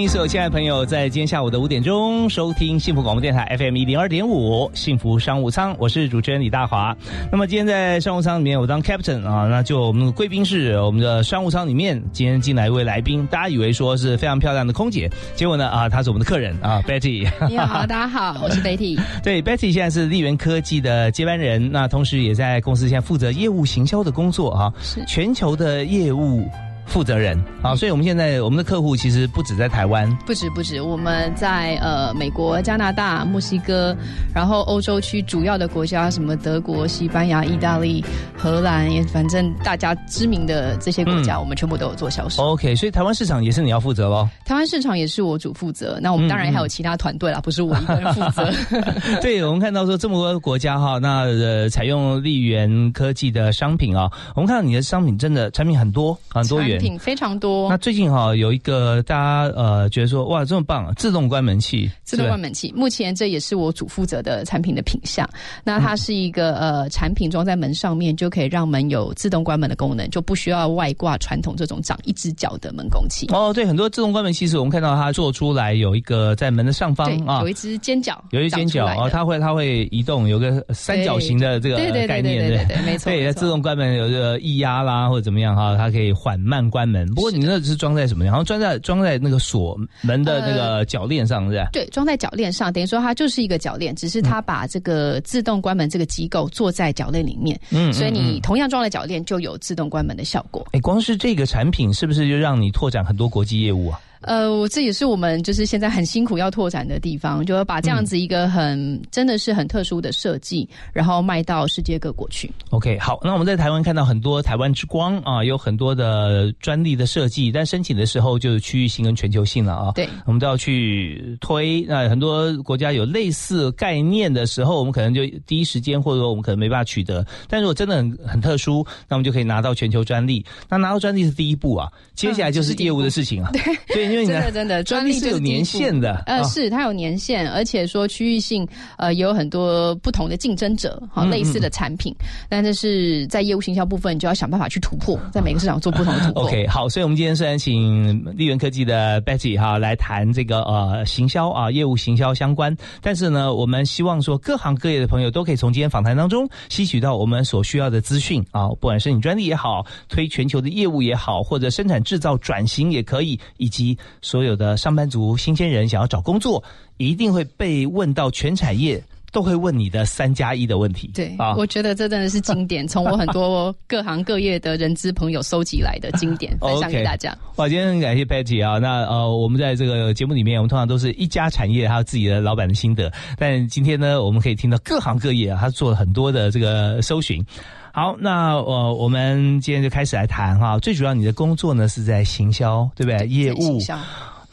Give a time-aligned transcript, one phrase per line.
[0.00, 6.96] 迎所有亲爱的朋友，在今天下午的五点钟收听幸福广播电台 FM 一零二点五幸福商务舱，我是主持人李大华。
[7.30, 17.28] 那么今天在商务舱里面，我当 Captain 啊，那就我们的贵宾室，我们的商务舱里面，今天进来一位来宾，大家以为说是非常漂亮的空姐，结果呢啊，她是我们的客人啊，Betty。
[17.48, 18.98] 你好， 大家好，我是 Betty。
[19.22, 26.48] 对，Betty 现在是丽源科技的接班人，那同时也在公司现在负责业务行销的工作啊，是全球的业务。
[26.90, 33.96] 负责人啊，所以我们现在我们的客户其实不止在台湾，不止不止，我们在呃美国、加拿大、墨西哥，
[34.34, 38.04] 然后欧洲区主要的国家，什么德国、西班牙、意大利、
[38.36, 42.42] 荷兰，也反正大家知名的这些国家，我们全部都有做销售。
[42.42, 44.28] OK，所以台湾市场也是你要负责喽？
[44.44, 48.50] 台湾市场也是我主负责，那我们当然还有其他团队啦，不是我一个人负责。
[49.22, 56.79] 对，我们看到说这么多国家哈，那呃采用丽源科技的商品啊，我们看到你的商品真的产品很多很多元。
[56.80, 57.68] 品非常多。
[57.68, 61.90] 那最近哈有一个大家呃觉得说哇这么棒，啊自动关门器。
[62.04, 65.28] 自动关门器，目前这也是我主负责的产品的品项。
[65.62, 73.28] 那它是一个呃产品装在门上面，就可以让门有自动关门的功能，就不需要外挂传统这种长一只脚的门工器。
[73.32, 83.10] 哦，对，很多自动关门器是我们看到它做出来有一个在门的上方啊，有一只尖角，有一尖角哦，它会它会移动，有个三角形的这个概念，对对对，没错。
[83.10, 87.06] 对，自动关门有个液压啦或者怎么样哈，它可以缓慢关门。
[87.14, 87.50] 不过你。
[87.50, 88.24] 那是装在什么？
[88.24, 91.70] 然后装在装在那个锁门的那个铰链上，是吧？
[91.72, 97.58] 对，装在铰链上，等于说它就是一个铰链，只是它把这个自动关门这个机构做在铰链里面。
[97.70, 100.64] 嗯，所以你同样装了铰链，就有自动关门的效果。
[100.70, 103.98] 哎，光是这个产品，是不是就让你拓展很多国际业务啊？
[104.22, 112.50] 呃，我这也是我们就是现在很辛苦要拓展的地方，就要把这样子一个很真的是很特殊的设计，然后卖到世界各国去。
[112.70, 119.92] OK，好，那我们在台湾看到很多台湾之光啊，有很多的专利的设计，但申请的时候就是区域性跟全球性了啊。
[119.94, 121.80] 对，我们都要去推。
[121.88, 127.24] 那很多国家有类似概念的时候，我们可能就第一时间或者说我们可能没办法取得。
[127.48, 130.44] 但如果真的很很特殊，那我们就可以拿到全球专利。
[130.68, 133.50] 那拿到专利是第一步啊，接下来就是业务的事情啊。
[133.88, 134.26] 对，所以。
[134.26, 136.22] 真的真的，专利是有年限的。
[136.26, 138.66] 呃，是它有年限，而且说区域性，
[138.98, 142.14] 呃，也有很多不同的竞争者，好类似的产品。
[142.48, 146.42] 但这是在业务行销部分，你就要想办法去突破，在每个市场做不同的突破。
[146.48, 164.76] OK，好，所以我们今天虽然请利源科技的 Betty 哈来谈这个呃行销啊业务行销相关，但是呢，我们希望说各行各业的朋友都可以从今天访谈当中吸取到我们所需要的资讯啊，不管是你专利也好，推全球的业务也好，或者生产制造转型也可以，以及所有的。
[164.76, 166.62] 上班族、新鲜人想要找工作，
[166.96, 169.02] 一定会被问到全产业
[169.32, 171.10] 都会问你的三加一的问题。
[171.14, 177.36] 对啊，我觉得这真的是经典，从我很多 各行各业的人资朋友收集来的经典，分享给大家。
[177.56, 187.44] 哇，今天很感谢 Patty 啊，那呃，我们在这个节目里面，我们通常都是一家产业还有自己的老板的心得，但今天呢，我们可以听到各行各业啊，他做了很多的这个搜寻。
[187.92, 193.26] 好，那呃，我们今天就开始来谈哈，最主要你的工作呢是在行销，对不对？
[193.26, 193.78] 业务。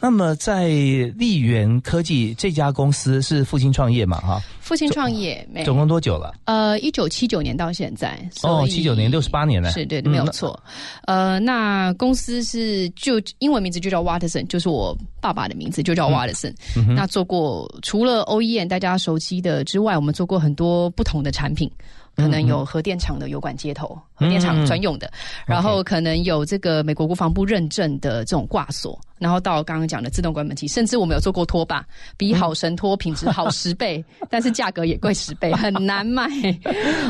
[0.00, 4.20] 那么，在丽源科技这家公司是父亲创业嘛？
[4.20, 6.32] 哈，父亲创业，总共多久了？
[6.44, 8.16] 呃，一九七九年到现在。
[8.44, 9.72] 哦，七九年，六十八年了。
[9.72, 10.56] 是对，没有错。
[11.06, 16.54] 呃，那公司是就英文名字就叫 Watson，就是我爸爸的名字就叫 Watson。
[16.94, 21.68] 那做过除了 OEM 大家熟悉的之外，我们做过很多不同的产品。
[22.18, 25.10] 可能有核电厂的油管接头，核电厂专用的，
[25.46, 31.84] 然后可能有这个美国国防部认证的这种挂锁，然后到刚刚讲的自动关门器，甚至我们有做过拖把，
[32.16, 36.26] 比好神拖品质好十倍， 但是价格也贵十倍，很难卖。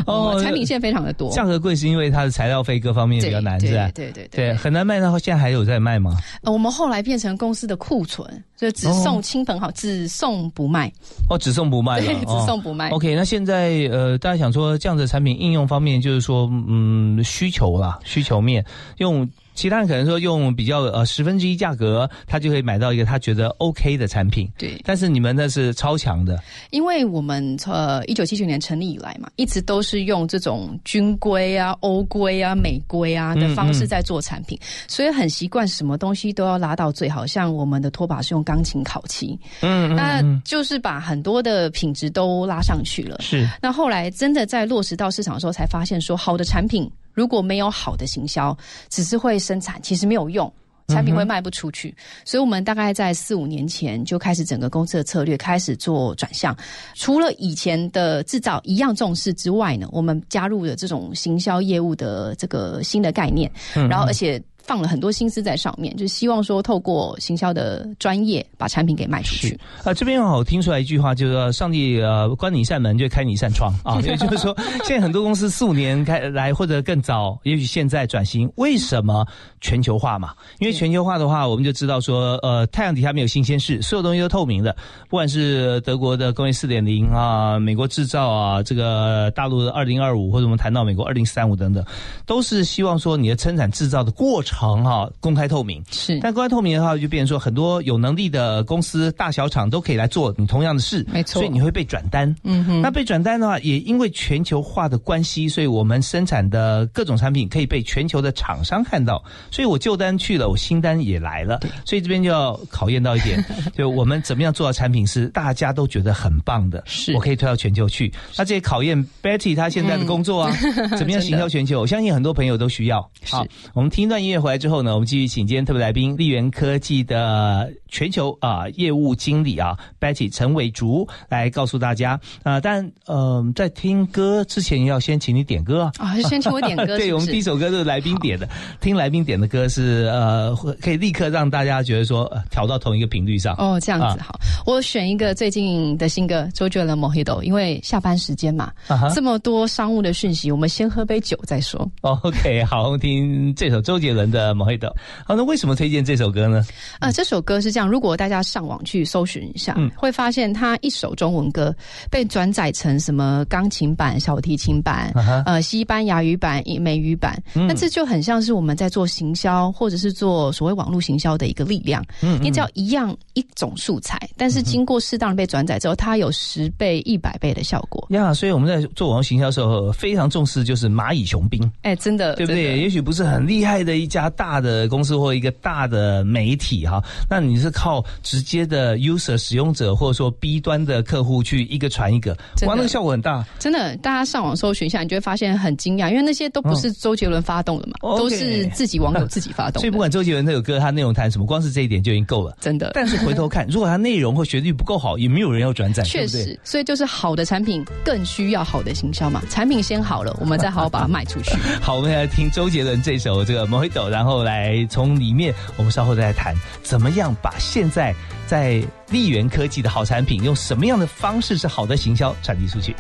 [0.07, 3.91] 哦，产品线非常的多，价格贵是因为它的材料费各方面比较难，是吧？
[3.95, 4.99] 对对对，很难卖。
[4.99, 6.17] 然后现在还有在卖吗？
[6.43, 8.27] 我们后来变成公司的库存，
[8.57, 10.93] 就只送亲朋好，只送不卖。
[11.29, 12.91] 哦，只送不卖，对，只送不卖。
[12.91, 18.65] OK，那现在呃，大家想说这样的产品应用方面，就是说，嗯，需求啦，需求面
[18.99, 19.29] 用。
[19.59, 24.49] 其他人可能说用比较呃十分之一价格，他就可以买到一个他觉得 OK 的产品。
[24.57, 26.41] 对，但是你们那是超强的，
[26.71, 34.57] 因为我们呃一九七九年成立以来嘛，一直都是用这种军规啊、欧规啊、美规啊的方式在做产品，
[34.87, 37.27] 所以很习惯什么东西都要拉到最好。
[37.27, 43.17] 像我们的拖把是用钢琴烤漆，嗯，那就是把很多的品质都拉上去了。
[43.19, 46.89] 是，那后来真的在落实到市场的时候，才发现说好的产品。
[47.19, 48.57] 如果没有好的行销，
[48.89, 50.51] 只是会生产，其实没有用，
[50.87, 51.93] 产品会卖不出去。
[52.25, 56.57] 所以，我们大概在四五年前就开始整个公司的策略开始做转向。
[56.95, 64.41] 除了以前的制造一样重视之外呢，我们加入了这种行销业务的这个新的概念，然后而且。
[64.69, 69.59] 放了很多心思在上面，就是希望说透过行销的专业把产品给卖出去。
[69.83, 74.55] 啊，这边我听出来一句话，就是说上帝呃关你一扇门就开你一扇窗啊， 也就是说
[74.85, 79.27] 现在很多公司四五年开来或者更早，也许现在转型，为什么
[79.63, 80.35] 全球化嘛？
[80.59, 84.77] 因为全球化的话，我们就知道说呃太阳底下没有新鲜事，所有东西都透明的，
[85.09, 91.83] 不管是德国的工业四点零啊，美国制造啊，这个大陆的二零二五，或者我们谈到美国二零三五等等，
[92.27, 94.58] 都是希望说你的生产制造的过程。
[94.59, 102.35] 行哈，公开透明是，但公开透明的话，就变成说很多有能力的公司、大小厂都可以来做你同样的事，没错，所以你会被转单。
[102.43, 109.23] 嗯哼，那被转单的话，也因为全球化的关系，所以我们生产的各种产品可以被全球的厂商看到，
[109.53, 111.61] 所以我旧单去了，我新单也来了。
[111.85, 113.45] 所以这边就要考验到一点，
[113.77, 118.13] 就我们怎么样做到产品是大家都觉得很棒的，是我可以推到全球去。
[118.37, 120.57] 那这也考验 Betty 他现在的工作啊，
[120.99, 121.81] 怎么样行销全球？
[121.81, 123.01] 我相信很多朋友都需要。
[123.31, 124.48] 好，我们听一段音乐。
[124.49, 132.61] 回来之后呢，我们继续请今天特别来宾，力源科技的全球啊业务经理啊，Betty 陈伟竹来告诉大家啊。
[132.61, 135.93] 但呃，在听歌之前要先请你点歌啊。
[135.99, 136.87] 啊，先请我点歌。
[136.97, 138.49] 对我们第一首歌是来宾点的，
[138.81, 143.57] 听来宾点的歌是呃，可以立刻让大家觉得说调到同一个频率上。
[143.57, 144.39] 哦，这样子好。
[144.65, 148.71] 我选一个最近的新歌，周杰伦《Mojito》，因为下班时间嘛，
[149.15, 151.91] 这么多商务的讯息，我们先喝杯酒再说。
[152.03, 154.29] OK，好，听这首周杰伦。
[154.29, 154.95] 的毛黑豆，
[155.25, 156.63] 好，那为什么推荐这首歌呢？
[157.01, 161.75] 呃，这首歌是这样，如果大家上网去搜寻一下，嗯，会发现它一首中文歌
[162.11, 165.13] 被转载成什么钢琴版、小提琴版、
[165.47, 172.05] 呃西班牙语版、美语版，那这就很像是我们在做行销或者是做所谓网络行销的一个力量。
[172.21, 178.05] 嗯，你只要一样一种素材，但是经过适当的被转载之后，它有十倍、一百倍的效果。
[178.11, 181.71] 呀，所以我们在做网络行销的时候，非常重视就是蚂蚁雄兵。
[181.83, 182.79] 哎，真的，对不对？
[182.81, 184.09] 也许不是很厉害的一。
[184.09, 186.99] 家大的公司或一个大的媒体哈，
[187.29, 192.33] 那你是靠直接的 user 使用者或者说 B 端的客户去一个传一个，
[192.67, 193.45] 哇，那个效果很大。
[193.59, 199.81] 真的，大家上网搜寻一下，你就会发现很惊讶，因为那些都不是周杰伦发动的嘛，都是自己网友自己发动。
[199.81, 202.93] 所以不管周杰伦那首歌他内容谈什么，光是这一点就已经够了，真的。
[202.95, 206.59] 但是回头看，如果他内容或旋律不够好，也没有人要转载， 确实。
[206.65, 211.57] 所以就是好的产品更需要好的行销嘛，产品先好了，我们再好好把它卖出去。
[211.81, 214.87] 好，我们来听周杰伦这首这个《Mojito》，然后来。
[214.91, 218.15] 从里面，我们稍后再来谈，怎么样把现在
[218.47, 222.95] 在立源科技的好产品，用什么样的方式是好的行销传递出去？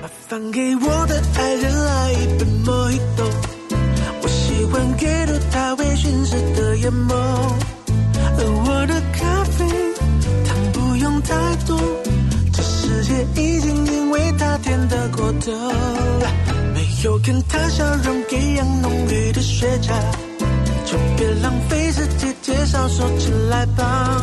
[0.00, 3.26] 麻烦给我的爱人来一杯莫吉托，
[4.22, 7.14] 我喜欢给到他微醺时的眼眸，
[8.36, 9.64] 而我的咖啡
[10.44, 11.34] 糖不用太
[11.66, 11.78] 多，
[12.52, 15.52] 这世界已经因为他甜得过头，
[16.74, 19.92] 没有跟他笑容一样浓郁的雪茄。
[20.94, 24.22] 就别浪费时间介绍，说起来吧。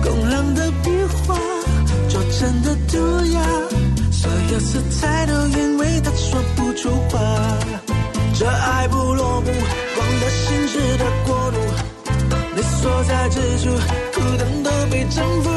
[0.00, 0.90] 工人的笔
[1.26, 1.34] 画，
[2.08, 3.40] 做成的涂鸦，
[4.12, 7.18] 所有色彩都因为他说不出话。
[8.38, 11.58] 这爱不落幕，光的心事的国度，
[12.54, 13.70] 你所在之处，
[14.14, 15.50] 孤单都被征服。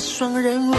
[0.00, 0.74] 双人舞。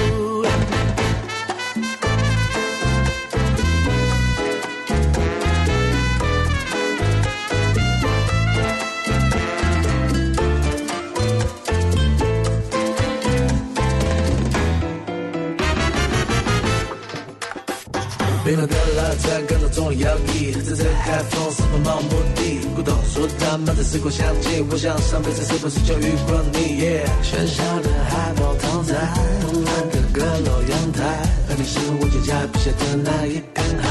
[18.49, 22.59] 冰冷的拉在感到中了摇曳，在这海风什么漫无目的？
[22.75, 26.81] 古董说他们在时光相近，我想上辈子是不是就遇过你？
[27.23, 31.03] 喧嚣的海报躺在慵懒的阁楼阳台，
[31.49, 33.89] 而你是我脚下笔下的那一片海。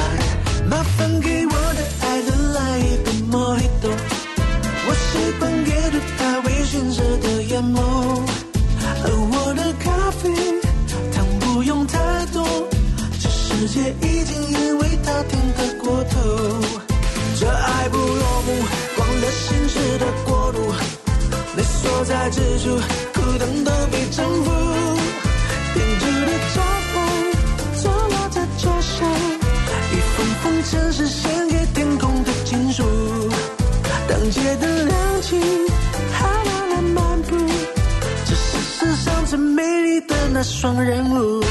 [0.68, 1.46] 麻烦给
[22.30, 22.76] 蜘蛛，
[23.14, 24.50] 孤单，都被征服。
[25.74, 26.60] 编织的招
[26.92, 26.94] 牌
[27.80, 29.06] 坐落在脚下，
[29.92, 32.84] 一封封城市献给天空的情书。
[34.06, 35.38] 当街灯亮起，
[36.12, 37.36] 海浪来漫步，
[38.26, 41.42] 这是世上最美丽的那双人舞。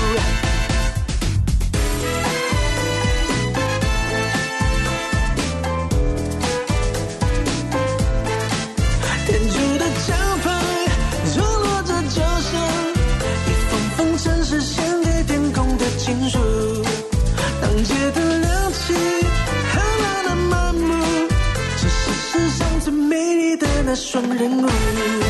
[23.88, 25.27] 的双人舞。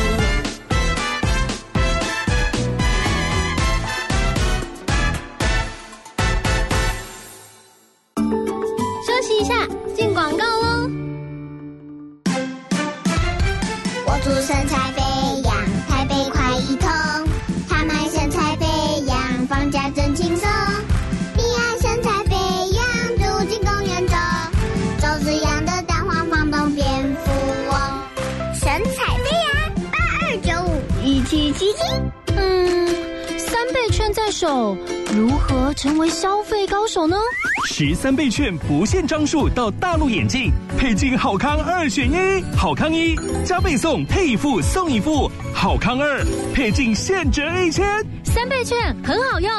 [32.36, 32.88] 嗯，
[33.38, 34.76] 三倍券在手，
[35.14, 37.16] 如何成为消费高手呢？
[37.66, 47.84] 十三倍券不限张数到大陆眼镜，配镜好康二选一，好康一加倍送配一副送一副，好康二配镜现折一千，
[48.24, 49.50] 三倍券很好用，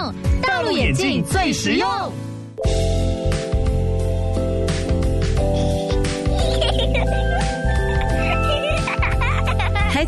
[0.41, 1.88] 大陆眼镜最实用。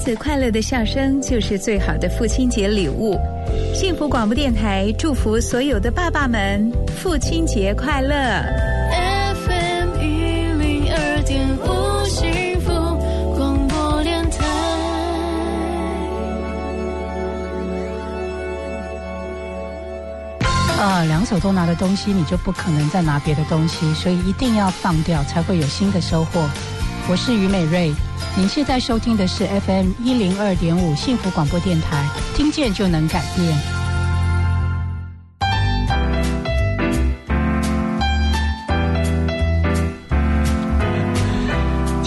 [0.02, 3.16] 子快乐的笑声就是最好的父亲节礼物。
[3.72, 8.16] 幸福广播电台祝福所有的爸爸们父亲节快乐。
[9.46, 12.72] FM 一零二点五幸福
[13.38, 14.44] 广播电台。
[20.82, 26.50] 啊，两手都拿的东西，你就不可能再拿别的东西，所以一定要放掉，才会有新的收获。
[27.08, 27.94] 我是于美瑞，
[28.38, 33.71] 您现在收听的是 FM 一零二点五幸福广播电台，听见就能改变。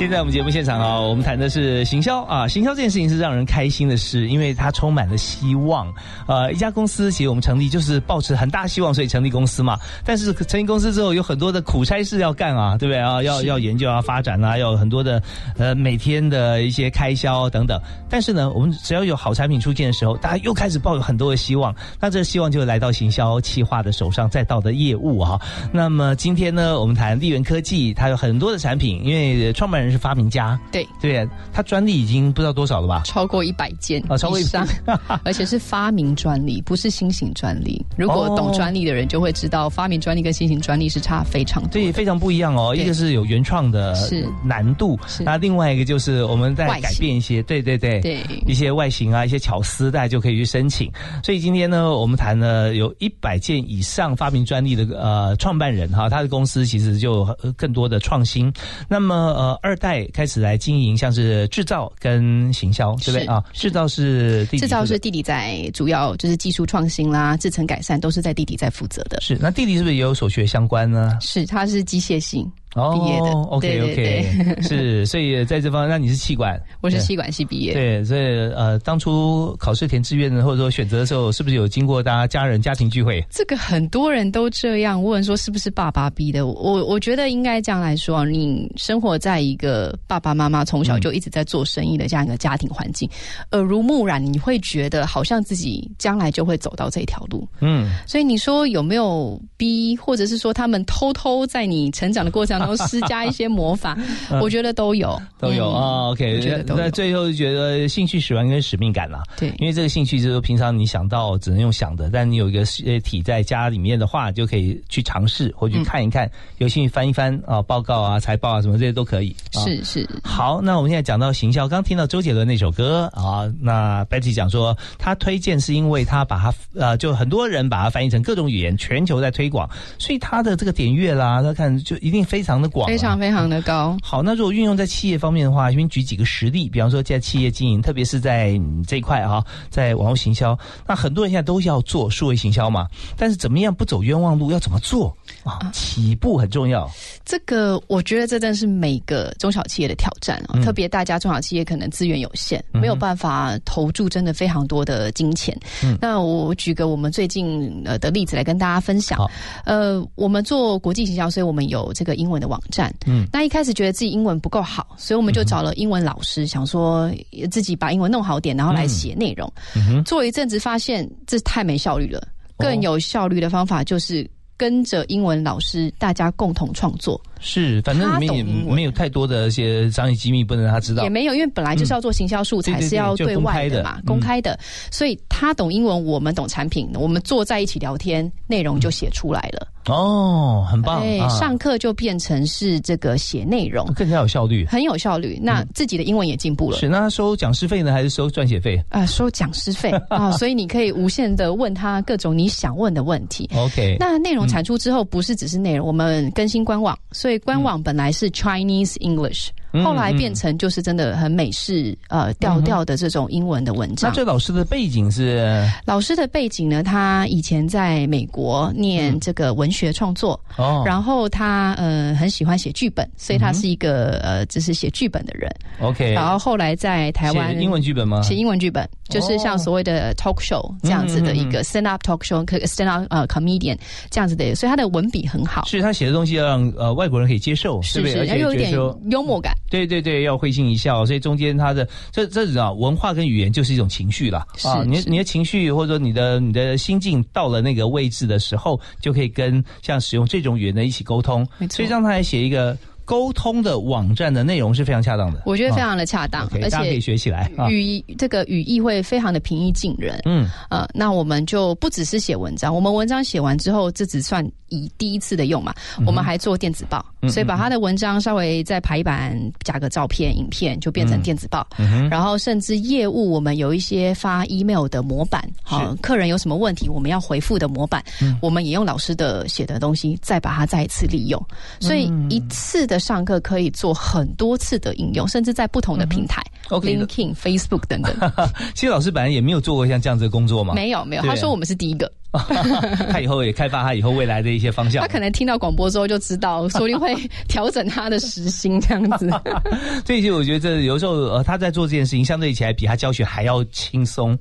[0.05, 5.91] 现在我们节目现场啊，我们谈的是行销啊，行销这件事情是让人开心的事，因为它充满了希望。
[6.29, 9.79] 呃，一家公司其实我们成立就是抱持很大希望，所以成立公司嘛。
[10.05, 13.23] 但是成立公司之后，有很多的苦差事要干啊，对不对啊？
[13.23, 15.23] 要要研究啊，发展啊，要有很多的
[15.57, 17.81] 呃每天的一些开销等等。
[18.11, 25.41] 但是呢，我们只要有好产品出现的时候，大家又开始抱有很多的希望，那这希望就来到行销企划的手上，再到的业务哈、
[25.73, 33.03] 那么今天呢，我们谈利源科技，它有很多的产品，因为创办人是发明家，对，对，他专利已经不知道多少了吧？
[33.05, 34.69] 超过一百件啊超过100以上，
[35.25, 37.85] 而且是发明专利，不是新型专利。
[37.97, 41.71] 如果哦懂专利的人就会知道，发明专利跟新型专利是差非常多。
[41.71, 42.75] 对，非常不一样哦。
[42.75, 50.91] 一个是有原创的是难度，那另外一个就是我们在改变一些，对对对，对一些外形啊，一些巧思，大家就可以去申请。
[51.23, 58.53] 所以今天呢，我们谈了有一百件以上发明专利的呃创办人哈，他的公司其实就呃更多的创新。
[58.89, 63.45] 那么呃，二代开始来经营，像是制造跟行销，对不对啊？
[63.53, 69.21] 制造是弟弟制造是弟弟在主要就是技术创新啦、制程改善都是在弟弟在负责的。
[69.21, 71.19] 是，那弟弟是不是也有所学相关呢？
[71.21, 73.31] 是，他是机械系哦毕业的。
[73.31, 77.73] ，OK OK， 是，所以在这方面，那你是气管，我是气管系毕业。
[77.73, 78.21] 对，所以
[78.53, 83.25] 呃，当初考试填志愿的或者说选择的时候，是不是有经过大家家人家庭聚会？
[83.31, 86.47] 这个很多人都这样问说是不是爸爸逼的？
[86.47, 93.09] 我我觉得应该这样来说，你生活在一个爸爸妈妈从小就一直在做生意的这样一个家庭环境，
[93.53, 97.47] 耳濡目染，你会觉得好像自己将来就会走到这条路。
[97.61, 103.97] 嗯，所以你说有没有逼，或者是说他们偷偷在你成长的过程中施加一些魔法？
[104.41, 106.09] 我觉得都有， 都有嗯啊。
[106.11, 109.23] OK，那最后就觉得兴趣使然跟使命感啦。
[109.37, 119.35] 对因为这个兴趣就是平常你想到只能用想的，但你有一个呃体在家里面的话，就可以去尝试或去看一看，有兴趣翻一翻啊，报告啊、财报啊什么这些都可以。
[119.55, 120.09] 啊是是。
[120.23, 129.69] 好，那我们现在讲到行销，刚听到周杰伦那首歌啊，那 Betty 讲说他推荐是因为他把它呃，就很多人把它翻译成各种语言，全球在推广，
[129.99, 133.97] 所以他的这个点阅啦，他看就一定非常常的广、啊，非常非常的高。
[134.03, 140.57] 好，那如果运用在企业方面的话，因为举几个实例，比方说在企业经营，特别是在嗯这一块哈、在网络行销，
[140.87, 145.71] 那很多人现在都要做数位行销嘛，但是怎么样不走冤枉路，要怎么做啊？
[145.73, 146.89] 起步很重要，
[147.25, 155.59] 这个我觉得这真是每个中小企业的挑战啊、嗯特别大家中小企业可能资源有限，没有办法投注真的非常多的金钱。
[155.83, 159.19] 嗯那我举个我们最近呃的例子来跟大家分享。
[159.65, 162.95] 呃，我们做国际行销，所以我们有这个英文的网站。
[163.07, 169.53] 嗯那一开始觉得自己英文不够好，所以我们就找了英文老师，想说呃自己把英文弄好点，然后来写内容。
[169.75, 172.21] 嗯，做一阵子发现这太没效率了，
[172.57, 177.21] 哦更有效率的方法就是跟着英文老师，大家共同创作。
[177.41, 184.61] 是，反正里面也他懂没有太多的一些商业机密不能让他知道也，没有，因为本来就是要做行销素材，对对对是要对外的嘛，公开的嗯公开的。
[184.91, 189.69] 所以他懂英文，我们懂产品，我们坐在一起聊天，内容就写出来了。
[189.87, 194.65] 哦，很棒哎，啊，上课就变成是这个写内容，更加有效率。
[194.65, 195.39] 很有效率。
[195.43, 196.79] 那自己的英文也进步了。
[196.79, 203.51] 是，那收讲师费呢，还是收撰写费啊，收讲师费 啊，所以你可以无限的问他各种你想问的问题。
[203.55, 209.49] ？OK，那内容产出之后，不是只是内容，我们更新官网，所以官网本来是 Chinese English，、
[209.83, 214.11] 后来变成就是真的很美式呃调调的这种英文的文章。
[214.11, 214.15] 那。
[214.15, 215.69] 这老师的背景是？
[215.85, 225.51] 老师的背景呢，他以前在美国念这个文学创作，哦，然后他呃很喜欢写剧本，所以他是一个、呃就是写剧本的人。
[225.81, 228.23] OK，然后后来在台湾写英文剧本吗？
[228.23, 233.77] 写英文剧本，就是像所谓的 talk show 这样子的一个 stand up talk show、stand up 呃 comedian
[234.11, 238.73] 这样子的，所以他的文笔很好，是他写的东西要让呃外国人可以接受，是不是，且又有一点
[239.11, 244.47] 幽默感，对对对，要会心一笑，所以中间他的这这种啊文化跟语言就是一种情绪啦。
[244.57, 260.21] 是啊，你的你的情绪或者说你的你的心境到了那个位置的时候，就可以跟像使用这种语言的一起沟通，所以让他来写一个沟通的网站的内容是非常恰当的，我觉得非啊常的恰当而大家可以且学起来啊，语这个语义会非常的平易近人。
[260.25, 265.75] 嗯，呃，那我们就不只是写文章，我们文章写完之后，这只算以第一次的用嘛，
[266.07, 271.67] 我们还做电子报，嗯所以把他的文章稍微再排版，加个照片、影片，就变成电子报。
[272.11, 278.39] 然后甚至业务，我们有一些发 email 的模板，好、客人有什么问题，我们要回复的模板，嗯。
[278.43, 281.47] 我们也用老师的写的东西，再把它再一次利用。
[281.81, 282.31] 所以嗯。
[282.31, 288.15] 一次的上课可以做很多次的应用，甚至在不同的平台、嗯 OK 的 LinkedIn、Facebook 等等。
[288.75, 292.11] 其实老师本来也没有做过像这样子的工作嘛，没有没有，他说我们是第一个，
[293.11, 295.09] 他以后也开发他以后未来的一些方向他。
[295.09, 297.15] 可能听到广播之后就知道，说不定会
[297.49, 299.29] 调整他的时薪这样子。
[300.07, 304.37] 所以其实我觉得这有时候呃他在做这件事情，相对起来比他教学还要轻松，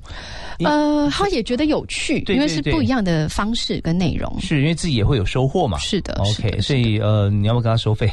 [0.60, 4.40] 呃，他也觉得有趣，因为是不一样的方式跟内容。
[4.40, 5.78] 是因为自己也会有收获嘛。
[5.78, 8.10] 是的 OK，的所以呃，你要不要跟他收费？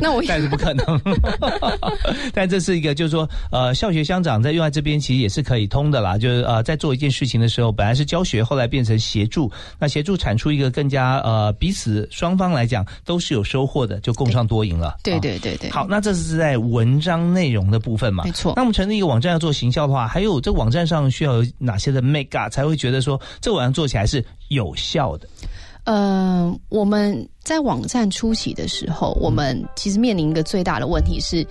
[0.00, 1.00] 那我但是不可能。
[2.32, 6.16] 但这是一个，就是说，呃，校学乡长在用在这边其实也是可以通的啦。
[6.18, 14.96] 就是呃，在做一件事情的时候，本来是教学，后来变成协助，那协助产出一个更加呃彼此双方来讲都是有收获的，就共创多赢了。
[15.02, 18.24] 对啊对对对，好，那这是在文章内容的部分嘛？
[18.24, 25.28] 没错那我们成立一个网站要做行销的话，还有这网站上需要有哪些的 make up 才会觉得说这个网站做起来是有效的？
[25.84, 31.44] 呃，我们在网站初期的时候，我们其实面临一个最大的问题是，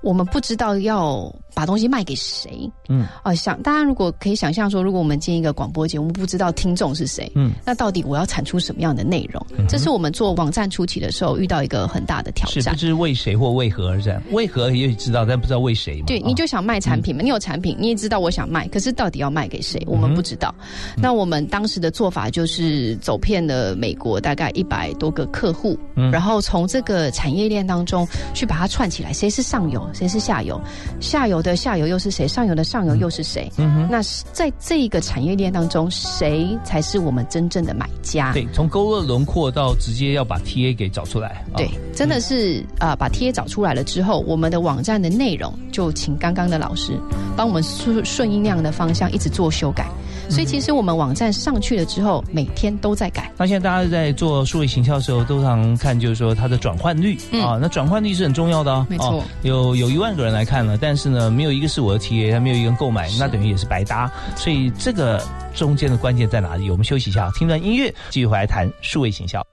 [0.00, 2.70] 我们不知道要把东西卖给谁。
[2.90, 9.44] 嗯啊、想大家如果可以想象说，如果我们进一个广播节目，不知道听众是谁，嗯，那到底我要产出什么样的内容？
[9.66, 12.76] 这是我们做网站初期的时候遇到一个很大的挑战是不。
[12.76, 14.22] 知为谁或为何而战？
[14.32, 16.04] 为何也许知道，但不知道为谁嘛。
[16.06, 20.54] 对，啊你就想卖产品嘛，你有产品，你也知道我想卖，可是到底要卖给谁，我们不知道。
[20.94, 25.78] 那我们当时的做法就是走遍了美国大概一百多个客户，
[26.12, 30.60] 然后从这个产业链当中去把它串起来，谁是上游，谁是下游，
[31.00, 33.50] 下游的下游又是谁，上游的上游又是谁？
[33.56, 38.32] 嗯哼那是在这一个产业链当中，谁才是我们真正的买家？
[38.32, 41.28] 对，从勾勒轮廓到直接要把 TA 给找出来。
[41.52, 46.92] 啊对，真的是啊、把 TA 找出来了之后，我们的网站的内容就请刚刚的老师
[47.36, 49.86] 帮我们顺顺应那样的方向一直做修改。
[50.28, 53.30] 所以其实我们网站上去了之后，每天都在改。
[53.36, 58.84] 那现在大家在做数位行销的时候，都常看就是说它的转换率、嗯啊，那转换率是很重要的啊。
[58.90, 64.10] 没错啊有有一万个人来看了，但是呢，没有一个是我的 TA，没有一个人购买，那等于也是白搭。
[64.34, 65.22] 所以这个
[65.54, 66.70] 中间的关键在哪里？
[66.70, 69.46] 我们休息一下，听段音乐，继续回来谈数位行销。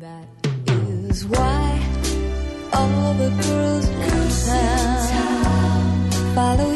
[0.00, 0.26] That
[1.10, 1.80] is why
[2.72, 4.28] all the girls in
[5.08, 6.69] town follow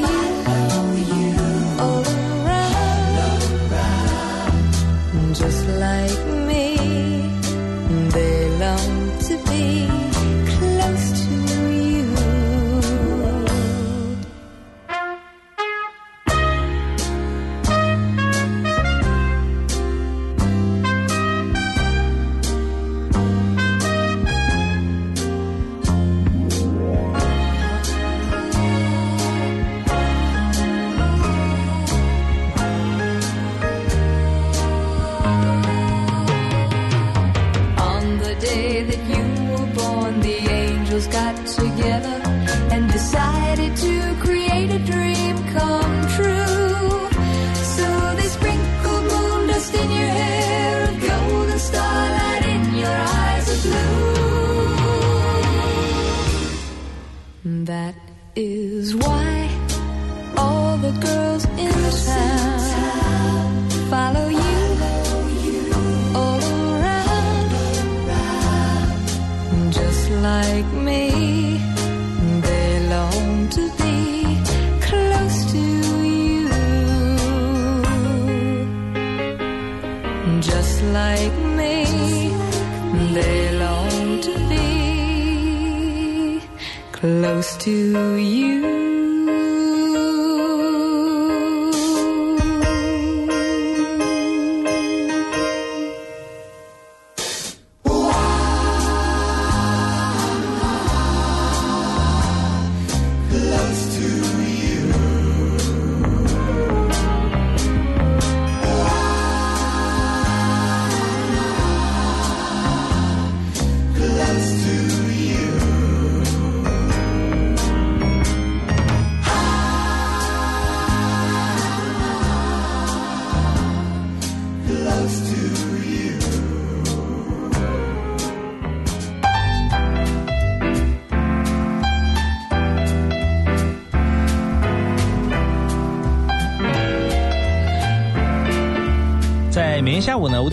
[41.70, 42.20] together
[42.72, 44.03] and decided to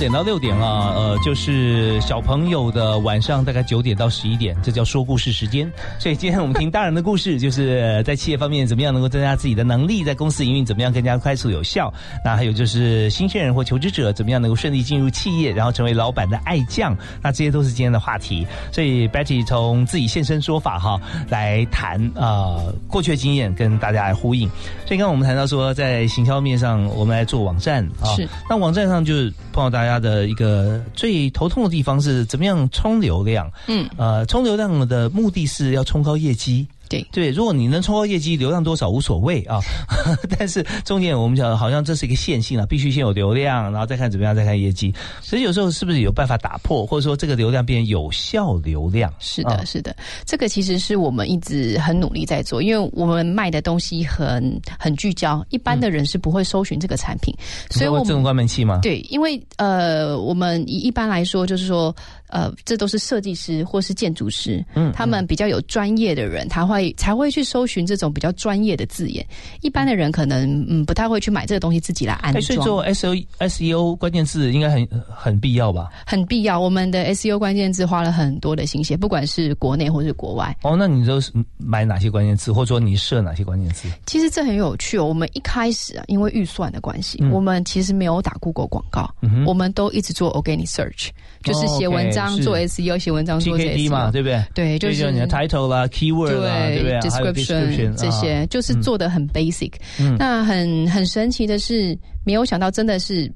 [0.01, 5.71] 点到六点啊，呃，就是小朋友的晚上大概九点到十一点，这叫说故事时间。
[5.99, 11.93] 所以今天我们听大人的故事，就是在企业方面怎么样能够增加自己的能力，在公司营运怎么样更加快速有效。
[12.25, 16.97] 那还有就是新鲜人或求职者怎么样能够顺利进入企业，然后成为老板的爱将。
[17.21, 18.43] 那这些都是今天的话题。
[18.71, 24.49] 所以 Betty 从自己现身说法哈来谈啊、呃过去的经验，跟大家来呼应。
[24.87, 33.51] 所以刚刚我们谈到说，在行销面上，我们来做网站啊，是那网站上就是碰到大家的一个最头痛的地方是怎么样冲流量？
[33.67, 36.67] 嗯，呃，冲流量的目的是要冲高业绩。
[36.91, 39.59] 对对，如果你能冲高业绩，流量多少无所谓啊。
[40.37, 44.93] 但是重点我们讲，好像这是一个线性啊，必须先有流量，然后再看怎么样，再看业绩。
[45.21, 49.11] 所以有时候是不是有办法打破，或者说这个流量变有效流量？
[49.19, 57.33] 是的，啊是的，这个其实是我们一直很努力在做，因为我们卖的东西很很聚焦，一般的人是不会搜寻这个产品，
[57.69, 58.79] 所以我们你说自动关门器吗？
[58.81, 61.95] 对，因为呃，我们一一般来说就是说，
[62.27, 69.25] 呃，这都是设计师或是建筑师，嗯他们比较有专业的人，他会才会去搜寻这种比较专业的字眼，
[69.61, 72.67] 一般的人可能嗯不太会去买这个东西自己来安装，所以装。
[72.67, 75.89] 做 S O S E O 关键字应该很很必要吧？
[76.05, 76.59] 很必要。
[76.59, 80.55] 我们的 SEO 关键字花了很多的心血，不管是国内或是国外。
[80.61, 83.89] 哦，那你都是买哪些关键字，或者说你设哪些关键字？
[84.05, 85.05] 其实这很有趣哦。
[85.05, 91.09] 我们一开始啊，因为预算的关系，嗯我们其实没有打 Google 广告，嗯我们都一直做 organic search，
[91.43, 94.43] 就是写文章、做 SEO，写文章做 SEO 嘛，对不对？
[94.53, 99.73] 对，就就是你的 title 啦、keyword 啦，对不对？description 这些，啊就是做的很 basic。
[99.99, 103.31] 嗯那很很神奇的是，没有想到真的是。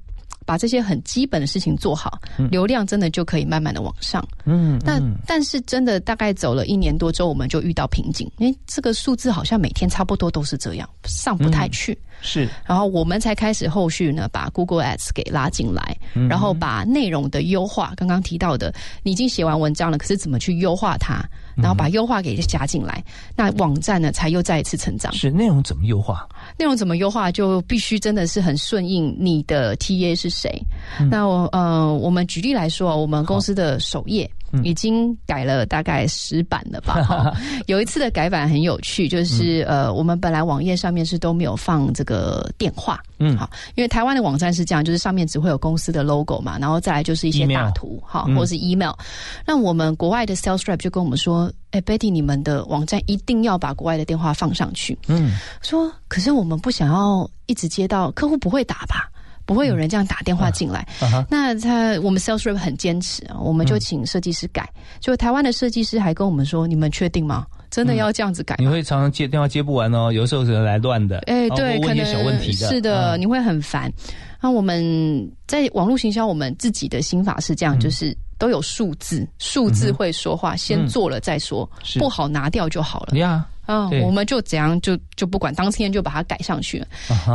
[0.47, 2.19] 把这些很基本的事情做好，
[2.51, 4.23] 流量真的就可以慢慢的往上。
[4.45, 11.97] 嗯，那嗯但是真的大概走了一年多之后，我们就遇到瓶颈，因为这个数字好像每天差不多都是这样，上不太去。
[12.21, 18.73] 是然后我们才开始后续呢，把 Google Ads 给拉进来，嗯然后把内容的优化，刚刚提到的，
[19.03, 21.23] 你已经写完文章了，可是怎么去优化它，
[21.55, 23.03] 然后把优化给加进来，
[23.35, 25.13] 那网站呢才又再一次成长。
[25.13, 26.27] 是内容怎么优化？
[26.57, 30.49] 内容怎么优化，就必须真的是很顺应你的 TA 是谁。
[30.99, 36.95] 嗯那我呃，我们举例来说，我们公司的首页嗯已经改了大概十版了吧。
[37.03, 37.33] 哈
[37.67, 48.93] 有一次的改版很有趣，就是嗯呃，我们本来网页上面是都没有放这个电话，嗯好，因为台湾的网站是这样，就是上面只会有公司的 logo 嘛，然后再来就是一些大图，哈，嗯或是 email。
[49.45, 54.97] 那我们国外的 sales rep 就跟我们说，哎，Betty，你们的网站一定要把国外的电话放上去。
[55.07, 59.09] 嗯，说，可是我们不想要一直接到客户不会打吧？
[59.45, 60.87] 不会有人这样打电话进来。
[61.29, 64.67] 那他我们 sales rep 很坚持啊，我们就请设计师改。
[64.99, 67.45] 就台湾的设计师还跟我们说：“你们确定吗？
[67.69, 73.91] 真的要这样子改吗？”你会常常接电话接不完哦，有时候可能来乱的，哎，对，可能小问题的，是的，嗯你会很烦。
[74.41, 83.17] 那我们在网络行销，我们自己的心法是这样，嗯就是都有数字，数字会说话，先做了再说，不好拿掉就好了。
[83.17, 86.87] 呀，啊、对我们就怎样就就不管，当天就把它改上去了。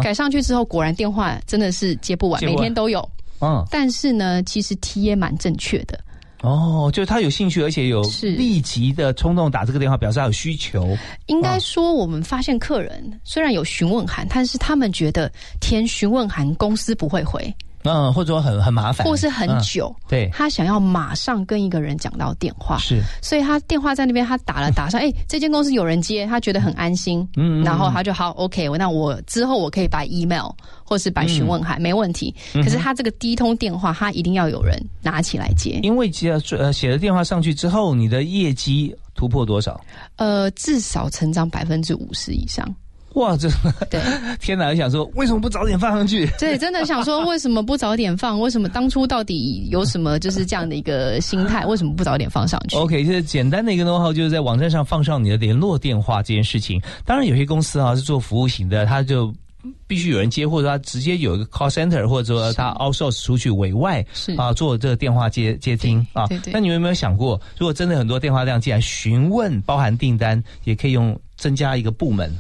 [0.03, 3.09] 改上去之后，果然电话真的是接不完，接不完每天都有。
[3.41, 5.99] 嗯，但是呢，其实 T 也蛮正确的。
[6.43, 10.97] 哦，就是他有兴趣，而且有是立即的冲动打这个电话，表示他有需求。
[11.27, 19.95] 应该说，我们发现客人虽然有询问函，但是他们觉得填询问函公司不会回，嗯，或者说很很麻烦，或是很嗯久。
[20.09, 30.51] 对，他想要马上跟一个人讲到电话，是所以他电话在那边，他打了打上，哎、这间公司有人接，他觉得很安心，嗯嗯然后他就好，OK，那我之后我可以摆 email
[30.85, 32.35] 或是摆询问函，没问题。
[32.55, 39.81] 嗯可是他这个第一通电话，他一定要有人拿起来接，因为接了呃写了电话上去之后，你的业绩突破多少？
[40.17, 42.67] 呃，至少成长百分之五十以上。
[43.15, 43.49] 哇，这
[43.91, 44.01] 对
[44.39, 44.69] 天哪！
[44.69, 46.27] 我想说，为什么不早点放上去？
[46.39, 48.39] 对，真的想说，为什么不早点放？
[48.41, 51.67] 为什么当初到底有什么就是这样的一个心态？
[51.67, 56.81] 为什么不早点放上去？OK，就是简单的一个 know how 就是在网站上放上你的联络电话这件事情。
[57.05, 59.35] 当然，有些公司啊是做服务型的，他就
[59.87, 66.27] 必须有人接，或者他直接有一个 call center，或者说他 outsource 出去委外是啊做这个电话接接听啊。
[66.27, 72.33] 对对那你们有没有想过，如果真的很多电话量既然询问，包含订单，也可以用增加一个部门？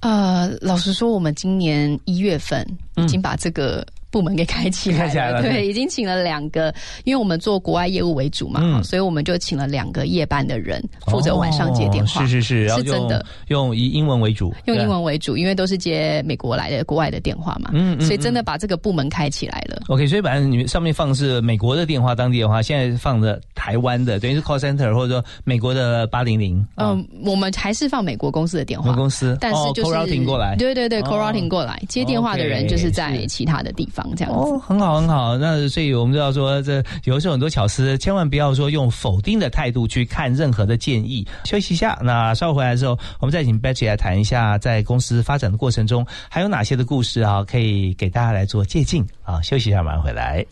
[0.00, 6.74] 呃，老实说，我们今年一月份嗯已经把这个部门给开起来了，起来了对对，已经请了两个，
[7.04, 8.82] 因为我们做国外业务为主嘛，嗯。
[8.82, 13.26] 所以我们就请了两个夜班的人负责晚上接电话，哦是是是，然后用是真的。
[13.48, 14.86] 用以英文为主，用英。
[14.86, 19.82] 文为主，因为都是接美国来的国外的电话嘛，嗯嗯所以真的把这个部门开起来了。
[19.88, 34.38] OK，所以本来你们上面放的是美国的电话，当地的话，现在放的台湾的，等于是 call center 或者说美国的八零零，嗯，我们还是放美国公司的电话，公司，但是就是、哦 call routing 过来，对对对哦，call routing 过来，接电话的人就是在其他的地方这样子。
[34.38, 35.36] 哦，很好很好。
[35.38, 41.26] 那所以我们知道说，这有的时候很多巧思，千万不要说用否定的态度去看任何的建议。
[41.44, 49.40] 休息一下，那稍后回来的时候，我们再请 Betty 来谈一下，在公司发展的过程中，还有哪些的故事啊，可以给大家来做借鉴啊。
[49.42, 50.44] 休息一下，马上回来。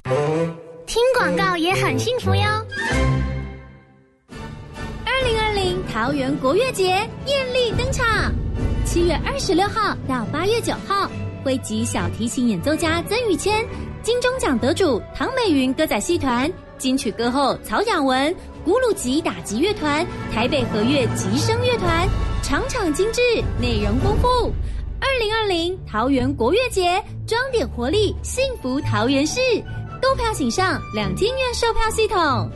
[0.86, 2.42] 听广告也很幸福哟。
[5.06, 8.32] 二零二零桃园国乐节艳丽登场，
[8.84, 11.10] 七月二十六号到八月九号，
[11.44, 13.64] 汇集小提琴演奏家曾宇谦、
[14.02, 22.08] 金钟奖得主唐美云歌仔戏团、金曲歌后曹雅文、古鲁吉打击乐团、台北和乐吉声乐团，
[22.42, 23.20] 场场精致，
[23.60, 24.50] 内容丰富。
[24.98, 29.38] 二零二零桃园国乐节，装点活力，幸福桃园市。
[30.00, 32.50] 购票请上两厅院售票系统。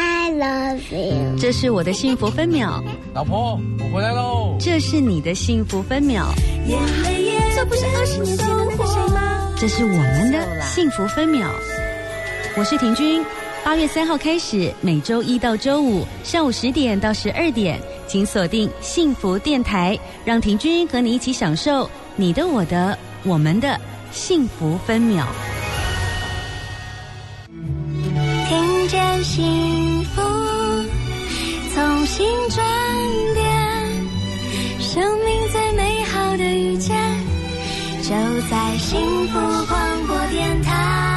[0.00, 1.36] I love you。
[1.36, 2.80] 这是我的幸福分秒，
[3.12, 4.56] 老婆，我回来喽！
[4.60, 6.26] 这是你的幸福分秒，
[7.56, 9.52] 这不是二十年前的那个谁吗？
[9.58, 11.48] 这是我们的幸福分秒。
[12.56, 13.24] 我是婷君，
[13.64, 23.76] 八月三号开始，每周一到周五上午十点到十二点，请锁定幸福电台，让婷君和你一起享受你的、我的、我们的
[24.12, 25.26] 幸福分秒。
[28.88, 30.22] 见幸福，
[31.74, 32.64] 从新转
[33.34, 33.46] 变，
[34.80, 36.96] 生命最美好的遇见，
[38.02, 38.08] 就
[38.50, 38.98] 在幸
[39.28, 41.07] 福广播电台。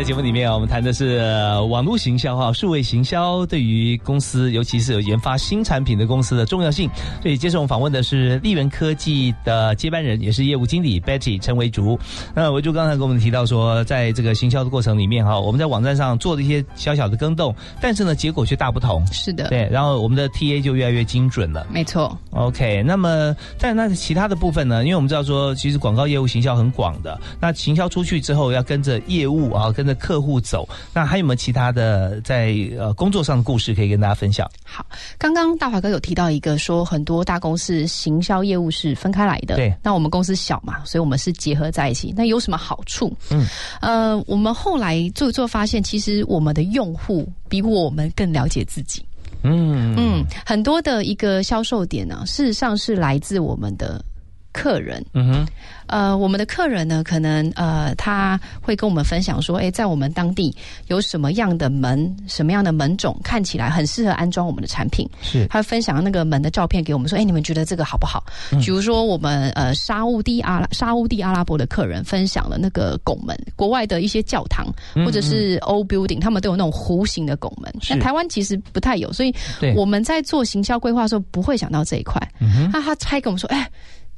[0.00, 6.88] 在节目里面啊，我们谈的是呃网络行销哈，数位行销对于公司，尤其是有研发新产品的公司的重要性。
[7.20, 12.00] 所以接受我们访问的是利源科技的接班人，也是业务经理 Betty 陈维竹。
[12.34, 19.06] 那维竹刚才跟我们提到说，在这个行销的过程里面哈，我们在网站上做了一些小小的更动，但是呢，结果却大不同。
[19.12, 21.66] 是的，对，然后我们的 TA 就越来越精准了。
[21.70, 22.16] 没错。
[22.30, 24.82] OK，那么在那其他的部分呢？
[24.82, 27.20] 因为我们知道说，其实广告业务行销很广的。
[27.38, 30.68] 那行销出去之后，要跟着业务啊，跟着客户走。
[30.92, 34.50] 那还有没有其他的在呃工作上的故事可以跟大家分享？
[34.64, 34.84] 好，
[35.18, 39.56] 刚刚大华哥有提到一个说，很多大公司行销业务是分开来的。
[39.56, 42.12] 对那我们公司小嘛，所以我们是结合在一起。
[42.16, 43.14] 那有什么好处？
[43.30, 43.46] 嗯，
[43.80, 49.04] 呃，我们后来做一做发现，其实我们的用户比我们更了解自己。
[49.42, 54.04] 嗯嗯，很多的一个销售点呢、事实上是来自我们的
[54.52, 55.04] 客人。
[55.14, 55.46] 嗯哼，
[55.86, 60.54] 呃，我们的客人呢，可能呃，他会跟我们分享说，诶，在我们当地
[60.88, 65.08] 有什么样的门，什么样的门种看起来很适合安装我们的产品。
[65.22, 68.24] 是他分享那个门的照片给我们说，哎，你们觉得这个好不好？
[68.52, 79.34] 嗯比如说我们呃沙乌地阿拉沙乌地阿拉伯的客人分享了那个拱门，国外的一些教堂嗯或者是 old building，他们都有那种弧形的拱门，那台湾其实不太有，所以
[79.74, 82.20] 我们在做行销规划的时候不会想到这一块。
[82.38, 83.68] 嗯哼，那他还跟我们说，哎。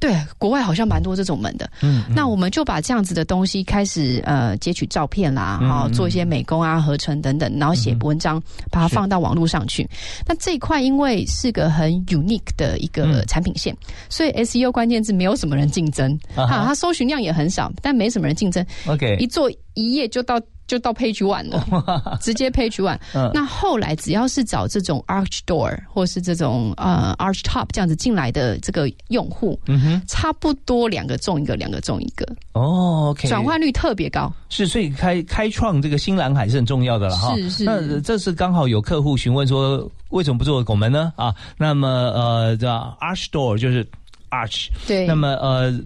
[0.03, 1.69] 对，国外好像蛮多这种门的。
[1.81, 9.89] 嗯，那我们就把这样子的东西开始呃截取照片啦，嗯哈、做一些美工啊、合成等等，然后写文章，把它放到网络上去。
[10.27, 13.23] 那这一块因为是个很 unique 的一个嗯。
[13.25, 13.75] 产品线，
[14.09, 20.39] 所以 SEO 关键字没有什么人竞争，啊，它搜寻量也很少，但没什么人竞争，OK，一做一页就到。
[20.65, 22.97] 就到 Page One 了， 直接 Page One。
[23.13, 34.31] 嗯那后来只要是找这种 Arch Door 或是这种呃 Arch Top 这样子进来的这个用户，嗯哼，差不多两个中一个，两个中一个，哦，OK，转换率特别高。
[34.47, 37.35] 是，所以开开创这个新蓝海是很重要的了哈。
[37.35, 41.11] 是是那这是刚好有客户询问说，为什么不做拱门呢？
[41.17, 42.67] 啊，那么呃，这
[43.01, 43.85] Arch Door 就是
[44.31, 45.77] Arch，对，那么呃，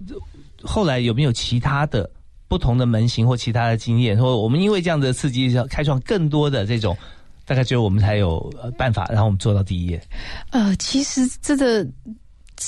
[0.62, 2.08] 后来有没有其他的
[2.48, 4.16] 不同的门型或其他的经验？
[4.16, 6.96] 说我们因为这样的刺激，要开创更多的这种，
[7.44, 8.40] 大概只有我们才有
[8.76, 10.02] 办法，然后我们做到第一页。
[10.50, 11.86] 呃，其实这个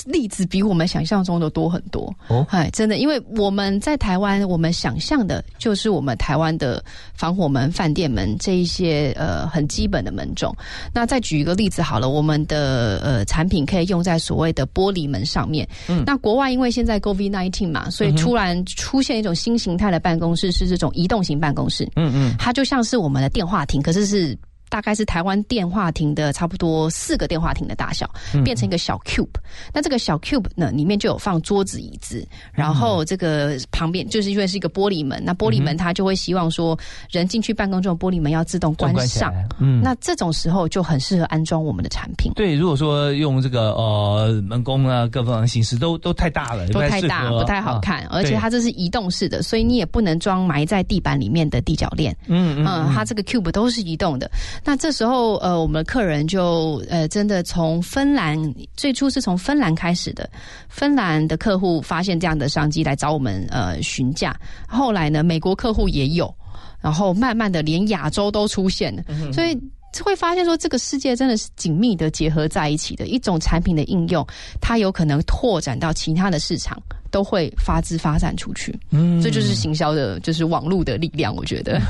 [0.05, 2.13] 例子比我们想象中的多很多。
[2.27, 10.55] 哦哎，真的，因为我们在台湾，我们想象的就是我们台湾的防火门、饭店门这一些呃很基本的门种。
[10.93, 15.67] 那再举一个例子好了，我们的呃产品可以用在所谓的玻璃门上面。
[15.87, 21.89] 嗯那国外因为现在 COVID nineteen 嘛，所以突然出现一种新形态的办公室，是这种移动型办公室。
[21.95, 24.37] 嗯嗯，它就像是我们的电话亭，可是是
[24.71, 29.27] 大概是台湾电话亭的差不多四个电话亭的大小，嗯变成一个小 cube。
[29.73, 36.79] 那这个小 cube 呢，里面就有放桌子、椅子，然后这个旁边就是因为是一个玻璃门，那玻璃门它就会希望说
[37.09, 39.29] 人进去办公这种玻璃门要自动关上。
[39.29, 39.49] 关。
[39.59, 42.31] 嗯，那这种时候就很适合安装我们的产品。
[42.33, 47.77] 对，如果说用这个呃门工啊各方面形式都都太大了，都太大，不太好。
[47.81, 52.15] 看，而且它这是移动式的，所以你也不能装埋在地板里面的地脚链。
[52.27, 54.31] 嗯嗯嗯，它这个 cube 都是移动的。
[54.63, 58.37] 那这时候，呃，我们的客人就呃，真的从芬兰
[58.77, 60.29] 最初是从芬兰开始的，
[60.69, 64.35] 芬兰的客户发现这样的商机来找我们呃询价，
[64.67, 66.33] 后来呢，美国客户也有，
[66.79, 69.57] 然后慢慢的连亚洲都出现了，所以。
[70.03, 74.25] 会发现说，这个世界真的是紧密的结合在一起的一种产品的应用，
[74.61, 78.77] 它有可能拓展到其他的市场，都会发枝发展出去。
[78.91, 81.81] 嗯这就是行销的，就是网络的力量，我觉得。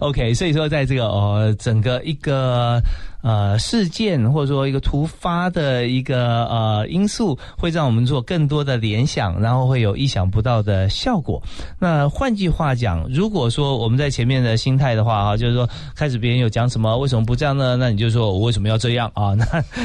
[0.00, 2.80] OK，所以说在这个呃整个一个
[3.24, 11.42] 呃事件或者说一个突发的一个呃因素，会让我们做更多的联想，然后会有意想不到的效果。
[11.80, 17.76] 那换句话讲，如果说我们在前面的心态的话啊，就是说开始别人有讲什么，为什么不这样呢？
[17.76, 19.34] 那你就说我为什么要这样啊？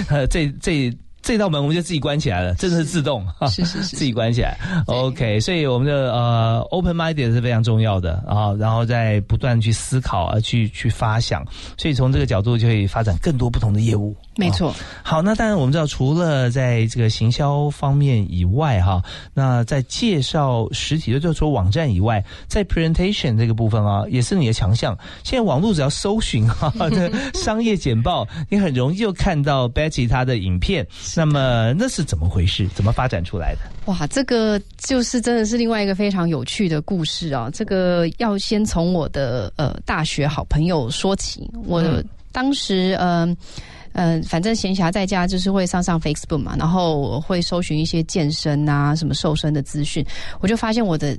[0.10, 0.94] 那这这。
[1.22, 4.58] 这道门我们就自己关起来了，真的是自动，是是是 自己关起来。
[4.88, 11.46] OK，所以我们的呃 open minded 是非常重要的啊，然后再不断去思考啊，去去发想，
[11.78, 14.16] 所以从这个角度就可以发展更多不同的业务。
[14.40, 14.74] 没错，
[15.04, 24.98] 好，那当然我们知道，除了在这个行销方面以外，哈，那在介绍实体的，就是说网站以外，在 presentation 这个部分啊，也是你的强项。
[25.24, 30.88] 现在网络只要搜寻哈， 这商业简报，你很容易就看到 Betty 她的影片。
[31.16, 32.68] 那么那是怎么回事？
[32.70, 33.60] 怎么发展出来的？
[33.86, 37.50] 哇，这个就是真的是另外一个非常有趣的故事啊！
[37.52, 41.50] 这个要先从我的呃大学好朋友说起。
[41.66, 43.36] 我嗯当时嗯。
[43.94, 50.06] 呃，反正闲暇在家就是会上上 Facebook 嘛，然后我会搜寻一些健身啊、什么瘦身的资讯，
[50.42, 51.18] 我就发现我的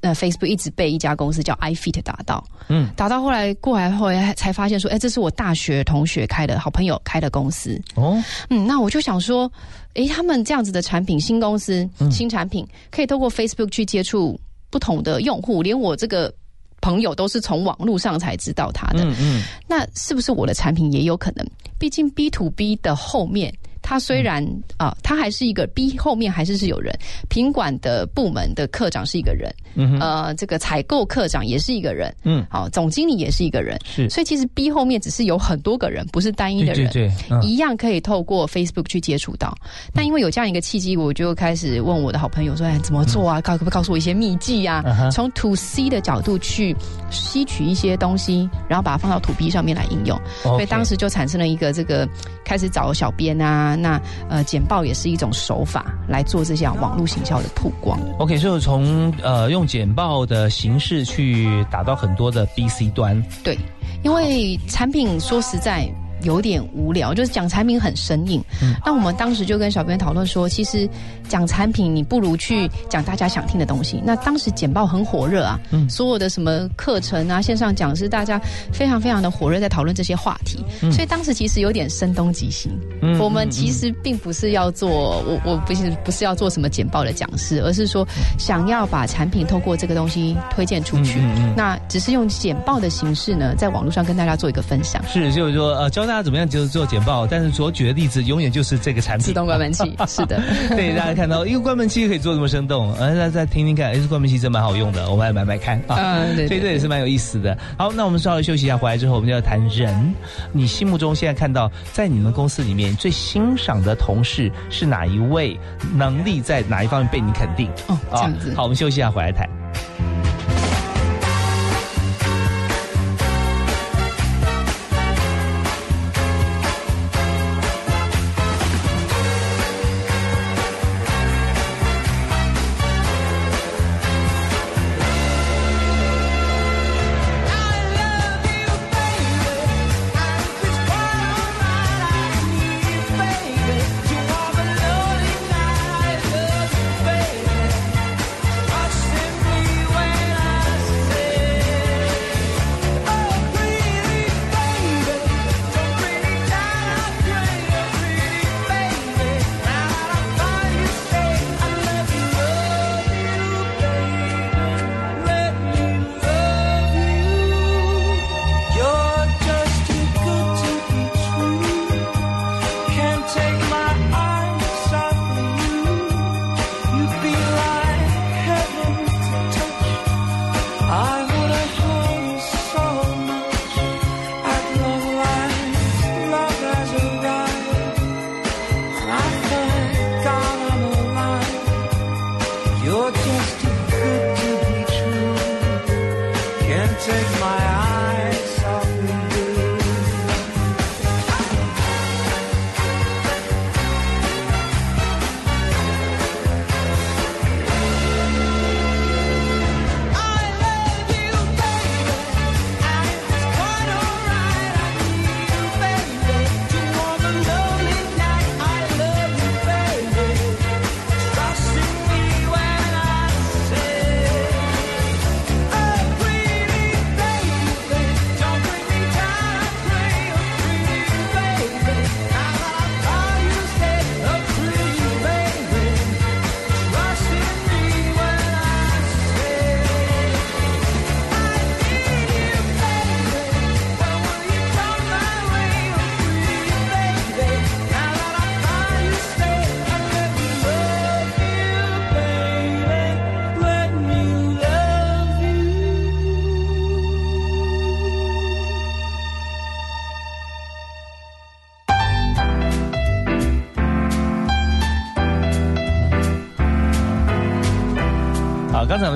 [0.00, 9.50] 呃 Facebook 一直被一家公司叫 iFit 打到，嗯，打到后来过来后来才发现说，哎，这是我大学同学开的好朋友开的公司，哦，嗯，那我就想说，
[9.94, 12.08] 诶，他们这样子的产品，新公司、嗯。
[12.12, 14.38] 新产品，可以透过 Facebook 去接触
[14.70, 16.32] 不同的用户，连我这个
[16.80, 19.04] 朋友都是从网络上才知道他的。
[19.04, 21.46] 嗯嗯，那是不是我的产品也有可能？
[21.78, 23.52] 毕竟 B to B 的后面。
[23.84, 24.42] 它虽然
[24.78, 26.92] 啊、它还是一个 B 后面还是是有人，
[27.28, 29.54] 品管的部门的科长是一个人，
[30.00, 34.08] 呃，这个采购科长也是一个人，嗯，好、总经理也是一个人，是。
[34.08, 37.42] 所以其实 B 后面只是有很多个人，不是单一的人，对对对嗯。
[37.42, 39.54] 一样可以透过 Facebook 去接触到。
[39.92, 43.38] 但因为有这样一个契机，我就开始问我的好朋友说：“哎，怎么做啊？
[43.42, 44.82] 告可不可以告诉我一些秘籍啊。
[44.86, 45.10] 嗯？
[45.10, 46.74] 从 To C 的角度去
[47.10, 50.18] 吸取一些东西，然后把它放到 To B 上面来应用。
[50.42, 52.08] 所以当时就产生了一个这个
[52.44, 57.98] 开始找小编啊，那呃简报也是一种手法来做这项网络行销的曝光。
[58.18, 63.58] OK，所以从呃用简报的形式去打到很多的 B、C 端，对，
[64.02, 65.88] 因为产品说实在。
[66.22, 68.42] 有点无聊，就是讲产品很生硬。
[68.82, 70.88] 那我们当时就跟小编讨论说，其实
[71.28, 74.02] 讲产品你不如去讲大家想听的东西。
[74.04, 75.58] 那当时简报很火热啊，
[75.88, 78.40] 所有的什么课程啊、线上讲师，大家
[78.72, 82.70] 非常非常的火热在讨论这些话题，所以当时其实有点声东击西。
[83.02, 88.06] 嗯我们其实并不是要做，我我不是不是要做什么简报的讲师，而是说
[88.38, 91.20] 想要把产品透过这个东西推荐出去。
[91.56, 95.02] 那只是用简报的形式呢，在网络上跟大家做一个分享。
[95.08, 99.24] 是，就是说呃，教大家怎么样就是做简报，但是所举的例子永远就是这个产品。
[99.26, 105.96] 自动关门器， 是的，对，大家看到一个关门器可以做这么生动，呃，再再听听看，哎，这关门器真蛮好用的，我们来买买看啊。
[105.96, 107.56] 嗯对对所以这也是蛮有意思的。
[107.78, 110.14] 好，那我们稍微休息一下，回来之后我们就要谈人。
[110.52, 115.58] 你心目中现在看到在你们公司里面最欣赏的同事是哪一位？
[115.94, 117.70] 能力在哪一方面被你肯定？
[117.86, 118.52] 哦，这样子。
[118.54, 119.48] 好，我们休息一下，回来谈。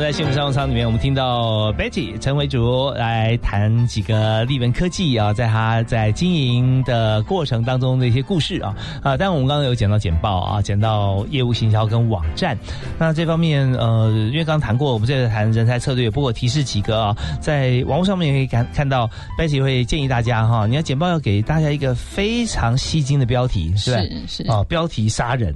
[0.09, 12.56] 在幸福商务舱里面，我们听到 Betty 陈伟竹来谈几个立文科技啊，在他在经营的过程当中的一些故事啊啊，但我们刚刚有讲到简报啊，讲到业务行销跟网站，
[12.98, 19.06] 那这方面呃，因为刚刚谈过，我们这个谈人才策略，不过提示几个啊，在网络上面也可以看看到
[19.38, 24.00] Betty 会建议大家哈，你要简报要给大家一个非常吸睛的标题，是吧？
[24.26, 25.54] 是是啊， 标题杀人，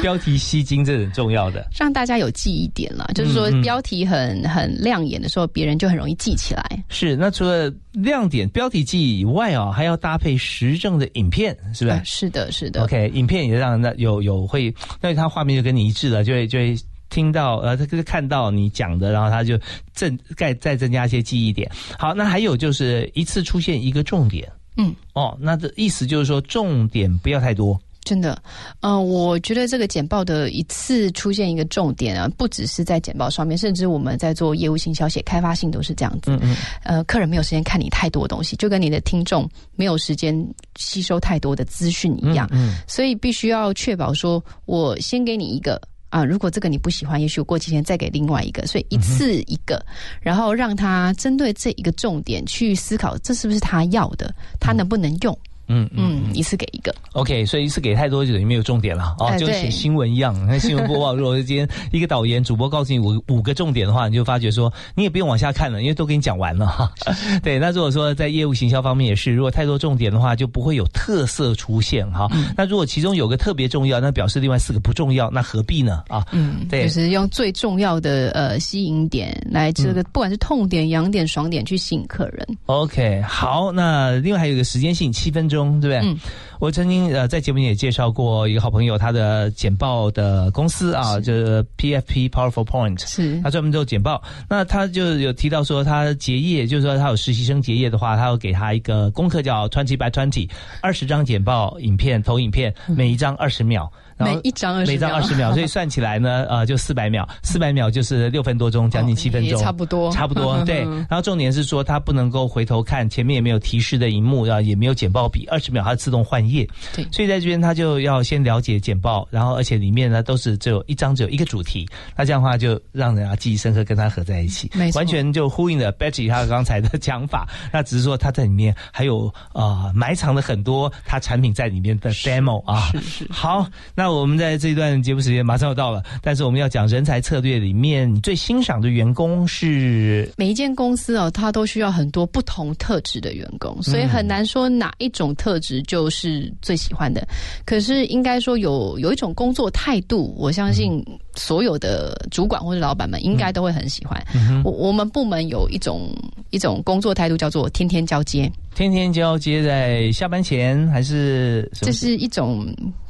[0.00, 1.68] 标题吸睛，这是很重要的。
[1.78, 6.84] 让大家有记忆点了，就是说标题很很亮眼的时候，别人就很容易记起来。
[6.88, 11.96] 是，那除了亮点标题记忆以外啊，还要搭配实证的影片，是不是？
[11.96, 12.84] 啊是的，是的。
[12.84, 16.76] OK，影片也让那有有会，那他画面就跟你一致了，就会就会
[17.10, 19.58] 听到呃，他就是看到你讲的，然后他就
[19.92, 21.70] 增再再增加一些记忆点。
[21.98, 27.80] 好，那还有就是一次出现一个重点嗯，哦，那这意思就是说重点不要太多。
[28.08, 28.42] 真的，
[28.80, 36.30] 呃，我觉得这个简报的一次出现一个重点啊，不只是在简报上面，甚至我们在做业务性消、写开发性都是这样子。
[36.30, 39.46] 嗯嗯，呃，客人没有时间看你太多东西，就跟你的听众
[39.76, 40.34] 没有时间
[40.76, 45.78] 吸收太多的资讯一样，嗯所以必须要确保说，我先给你一个。
[46.10, 49.84] 啊，如果这个你不喜欢，也许我过几天再给另外一个，所以一次一个，
[50.22, 55.34] 然后让他针对这一个重点去思考，这是不是他要的，他能不能用？
[55.34, 56.94] 嗯嗯嗯，一次给一个。
[57.12, 60.34] OK，所以一次给太多就等于没有重点了哦，哎就写新闻一样。
[60.46, 66.92] 那新闻播报，如果今天一个导言主播告诉你五五个重点的话，你就发觉说你也不用往下看了，因为都给你讲完了哈。
[67.42, 72.28] 对，那如果说在业务行销方面也是，如果太多重点的话，就不会有特色出现哈。
[72.32, 76.02] 嗯那如果其中有个特别重要，那表示另外四个不重要，那何必呢？
[76.08, 82.46] 啊，嗯，对就是用最重要的呃吸引点来这个，不管是痛点、痒点、爽点去吸引客人。
[82.66, 85.98] OK，好，那另外还有一个时间性，七分钟，对不对？
[85.98, 86.16] 嗯
[86.60, 94.20] 我曾经呃在节目里也介绍过一个好朋友，他的简报的公司啊，就是 PFP Powerful Point，是他专门做简报。
[94.48, 100.50] 那他就有提到说，他结业，就是说他有实习生结业的话，他要给他一个功课叫 Twenty by Twenty，
[100.82, 103.88] 二十张简报影片投影片，每一张二十秒。
[104.18, 110.62] 然后每一张20秒每张二十秒，所以 算起来呢，呃，就四百秒，四百秒就是六分多钟，将近七分钟，也差不多差不多。
[110.66, 116.68] 对，然后重点是说，他不能够回头看，前面也没有提示的荧幕，啊，也没有简报笔，二十秒它自动换页。
[116.94, 127.48] 对所以在这边他就要先了解简报，然后而且里面呢都是只有一张只有一个主题，那这样的话就让人啊记忆深刻，跟他合在一起，没完全就呼应了 Betty 他刚才的讲法。
[127.72, 132.90] 那只是说他在里面还有呃埋藏了很多他产品在里面的 demo 啊。
[132.92, 147.26] 是是好，那我们在这一段节目时间马上要到了，但是我们要讲人才策略里面，你最欣赏的员工是每一间公司哦，它都需要很多不同特质的员工，所以很难说哪一种特质就是最喜欢的。
[147.64, 151.04] 可是应该说有有一种工作态度，我相信
[151.38, 154.22] 所有的主管或者老板们应该都会很喜欢。
[154.34, 156.10] 嗯我我们部门有一种
[156.50, 162.66] 一种工作态度叫做天天交接，天天交接在下班前还是这是一种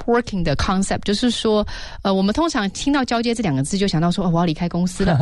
[0.07, 1.67] working 的 concept，就是说，
[2.03, 5.13] 呃，我们通常听到交接这两个字，就想到说，哦，我要离开公司了，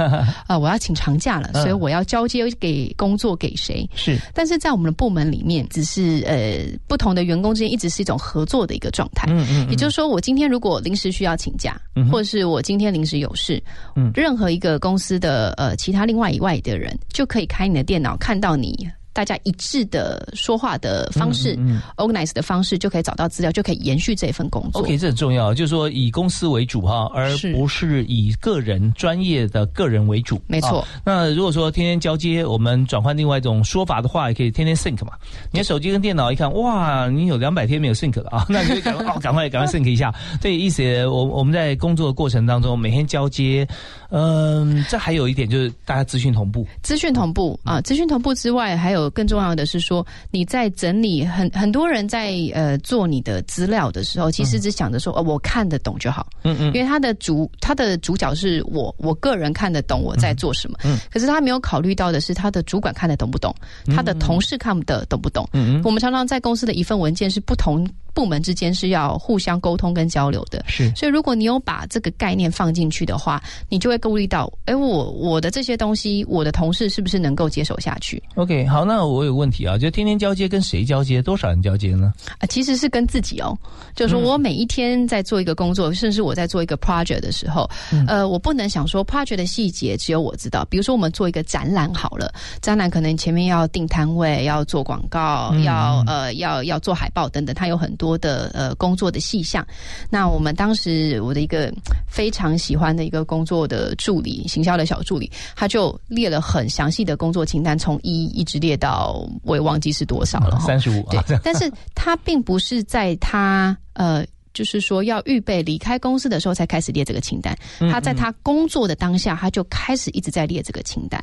[0.47, 1.63] 啊、 我要请长假了，嗯。
[1.63, 3.89] 所以我要交接给工作给谁？
[3.95, 4.17] 是。
[4.33, 9.27] 但是在我们的部门里面，只是呃不同的员工之间一直是一种合作的一个状态。
[9.31, 13.63] 嗯嗯，也就是说，我今天如果临时需要请假，嗯或者是我今天临时有事，
[13.95, 18.89] 嗯任何一个公司的呃其他另外以外的人，就可以开你的电脑看到你。
[19.17, 24.83] 大家一致的说话的方式、嗯嗯 o r g a n i z e 的方式，就可以找到资料，就可以延续这份工作。
[24.83, 30.39] OK，这很重要，就是说以公司为主哈，而不是以个人专业的个人为主。
[30.47, 35.13] 没错啊那如果说天天交接，我们转换另外一种说法的话，也可以天天 sink 嘛。
[35.51, 40.15] 你的手机跟电脑一看，哇，你有两百天没有 sink 了啊， 那你就赶快哦，赶快赶快 sync 一下。
[40.43, 43.67] 对，意思我我们在工作的过程当中，每天交接，
[44.11, 46.67] 嗯，这还有一点就是大家资讯同步。
[46.83, 56.67] 资讯同步啊，资讯同步之外，还有更重要的是说，你在整理很很多人在呃做你的资料的时候，其实只想着说，哦，我看得懂就好，嗯嗯。
[56.67, 63.55] 因为他的主他的主角是我，我个人看得懂我在做什么，嗯可是他没有考虑到的是他的主管看得懂不懂，
[63.95, 65.49] 他的同事看得懂不懂。
[65.53, 70.91] 嗯嗯，我们常常在公司的一份文件是不同部门之间是要互相沟通跟交流的，是。
[70.95, 78.67] 所以，如果你有把这个概念放进去的话，你就会顾虑到，哎，我我的这些东西，我的同事是不是能够接手下去 OK。
[78.67, 82.13] 好，那我有个问题啊，就天天交接跟谁交接，多少人交接呢？
[82.39, 82.47] 啊？
[82.47, 83.57] 其实是跟自己哦，
[83.95, 87.69] 就是说我每一天在做一个工作，甚至我在做一个 project 的时候，
[88.07, 90.65] 呃，我不能想说 project 的细节只有我知道。
[90.71, 99.67] 比如说，我们做一个展览好了，展览可能前面要定摊位，要做广告，嗯要呃要要做海报等等，它有很多的呃工作的细项。
[100.11, 101.73] 那我们当时我的一个
[102.09, 110.59] 非常喜欢的一个工作的助理，行销的小助理，他就列了很详细的工作清单，从一一直列到我也忘记是多少了。
[110.61, 114.25] 三十五啊，对，但是他并不是在他呃。
[114.57, 117.55] 就是说，要预备离开公司的时候才开始列这个清单。
[117.79, 121.23] 嗯他在他工作的当下，他就开始一直在列这个清单，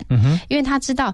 [0.49, 1.11] 因为他知道，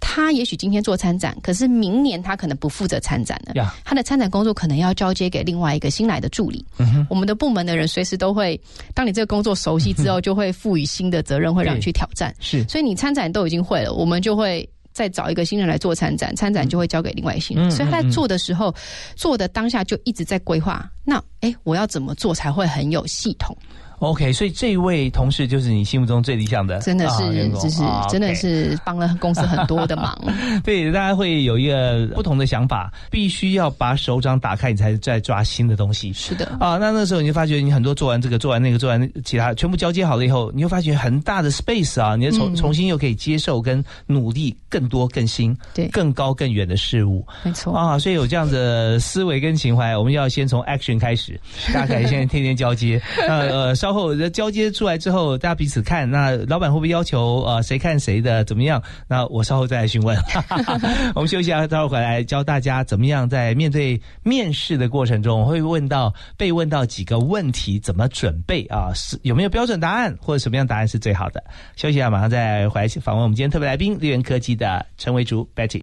[0.00, 3.52] 他也许今天做参展，可是明年他可能不负责参展了。
[3.54, 6.64] 呀，他的参展工作可能要交接给另外一个新来的助理。
[7.08, 8.60] 我们的部门的人随时都会，
[8.94, 12.34] 当你这个工作熟悉之后，就会赋予新的责任，会让你去挑战。
[12.40, 17.68] 是所以你参展都已经会了，我们就会再找一个新人来做参展，参展就会交给另外一个新人。
[17.68, 18.74] 嗯所以他在做的时候，
[19.14, 20.90] 做的当下就一直在规划。
[21.04, 23.56] 那诶，我要怎么做才会很有系统？
[24.00, 30.18] OK，所以这位同事就是你心目中最理想的，真的是就是啊真的是帮了公司很多的忙。
[30.64, 36.12] 对，大家会有一个不同的想法，必须要把手掌打开，你才在抓新的东西。
[36.12, 47.76] 是的，啊，那那时候你就发觉你很多做完这个，做完那个，做完其他，全部交接好了以后，你就发觉很大的 space 啊，你就重、嗯重新又可以接受跟努力更多、更新、对更高、更远的事物没错。
[47.76, 51.20] 啊，所以有这样的思维跟情怀，我们要先从 action 开始。
[51.20, 51.38] 始，
[51.74, 52.98] 大家可以现在天天交接。
[53.28, 58.82] 呃呃，稍后交接出来之后，大家彼此看，那老板会不会要求呃谁看谁的怎么样？
[59.08, 60.16] 那我稍后再来询问。
[61.14, 68.92] 我们休息一下，待会儿回来教大家怎么样在面对面试的过程中会问到被问到几个问题，怎么准备啊？
[68.94, 71.42] 是有没有标准答案，或者什么样答案是最好的？
[71.76, 75.80] 休息一下，马上再回来访问我们今天特别来宾，绿源科技的陈维竹 Betty。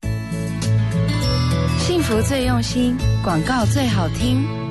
[1.80, 4.67] 幸福最用心，广告最好听。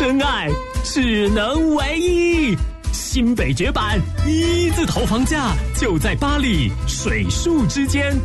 [0.00, 0.48] 真爱
[0.82, 2.56] 只能唯一，
[2.90, 8.16] 新北绝版一字头房价就在巴黎水树之间，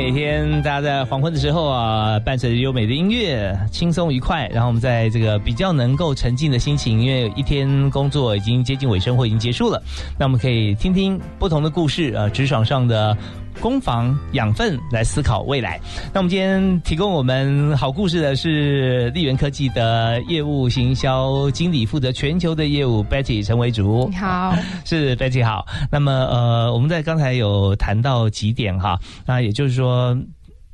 [0.05, 4.47] 每天大家在黄昏的时候啊，伴随着优美的音乐，轻松愉快。
[4.53, 9.81] 然后我们在这个比较能够沉浸的心情，因为一天工作已经接近尾声或已经结束了，
[10.15, 13.17] 那我们可以听听不同的故事啊，职场上的
[13.59, 15.79] 攻防养分来思考未来。
[16.13, 24.07] 那我们今天提供我们好故事的是丽源科技的业务行销经理，负责全球的业务 Betty 陈维竹。
[24.09, 25.65] 你好， 是 Betty 好。
[25.91, 30.17] 那么呃，我们在刚才有谈到几点哈，那也就是说。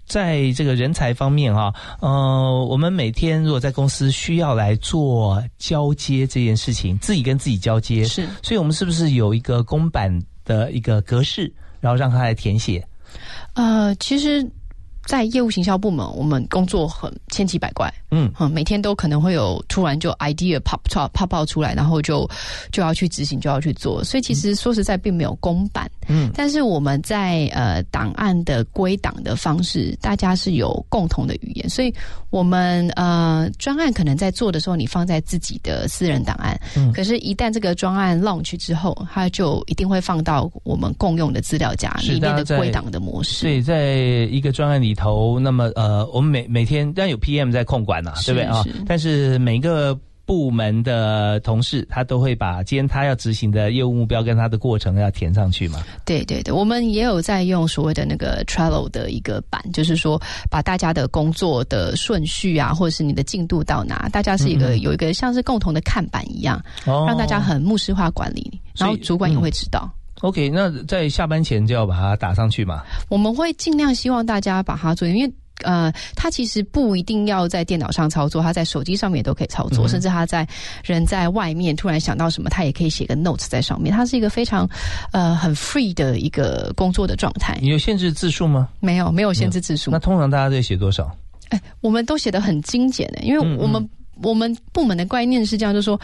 [0.08, 10.12] 在这个人才方面哈，呃，我们每天如果在公司需要来做交接这件事情，自己跟自己交接，是，所以我们是不是有一个公版
[10.44, 12.88] 的一个格式，然后让他来填写？
[13.56, 14.42] 呃，其实，
[15.06, 18.32] 在业务行销部门，我们工作很千奇百怪，嗯。
[18.40, 22.30] 嗯，每天都可能会有突然就 idea pop pop pop pop 出来，然后就
[22.72, 24.04] 就要去执行，就要去做。
[24.04, 31.94] 所以其实说实在，并没有公版，嗯，但是我们在呃档案的归档的方式，大家是有共同的语言，所以
[32.30, 36.92] 我们呃专案可能在做的时候，你放在自己的私人档案，嗯。
[36.94, 43.38] 可是，一旦这个专案 launch 之后，它就一定会放到我们共用的资料夹里面的归档的模式。
[43.38, 43.94] 所以在
[44.30, 48.72] 一个专案里头，那么呃，我们每每天当然有 PM 在控管呐、是对不对啊是？
[48.88, 55.84] 但是每个部门的同事，他都会把今天他要执行的业务目标跟他的过程要填上去嘛。
[56.06, 69.92] 对对对，我们也有在用所谓的那个 Trello 的一个版，就是说把大家的工作的顺序啊，或者是你的进度到哪，大家是一个、嗯嗯有一个像是共同的看板一样，哦让大家很目视化管理，然后主管也嗯会知道。
[70.22, 72.84] OK，那在下班前就要把它打上去嘛。
[73.10, 75.32] 我们会尽量希望大家把它做，因为。
[75.64, 80.48] 呃，它其实不一定要在电脑上操作，它在手机上面也都可以操作，嗯甚至他在
[80.84, 83.94] 人在外面突然想到什么，他也可以写个 notes 在上面。
[83.94, 84.68] 它是一个非常
[85.12, 88.70] 呃很 free 的一个工作的状态，你有限制字数吗？
[88.80, 89.92] 没有没有限制字数。
[89.92, 91.16] 那通常大家在写多少？
[91.50, 93.88] 哎，我们都写的很精简的，因为嗯我们、
[94.24, 96.00] 我们部门的概念是这样，就是说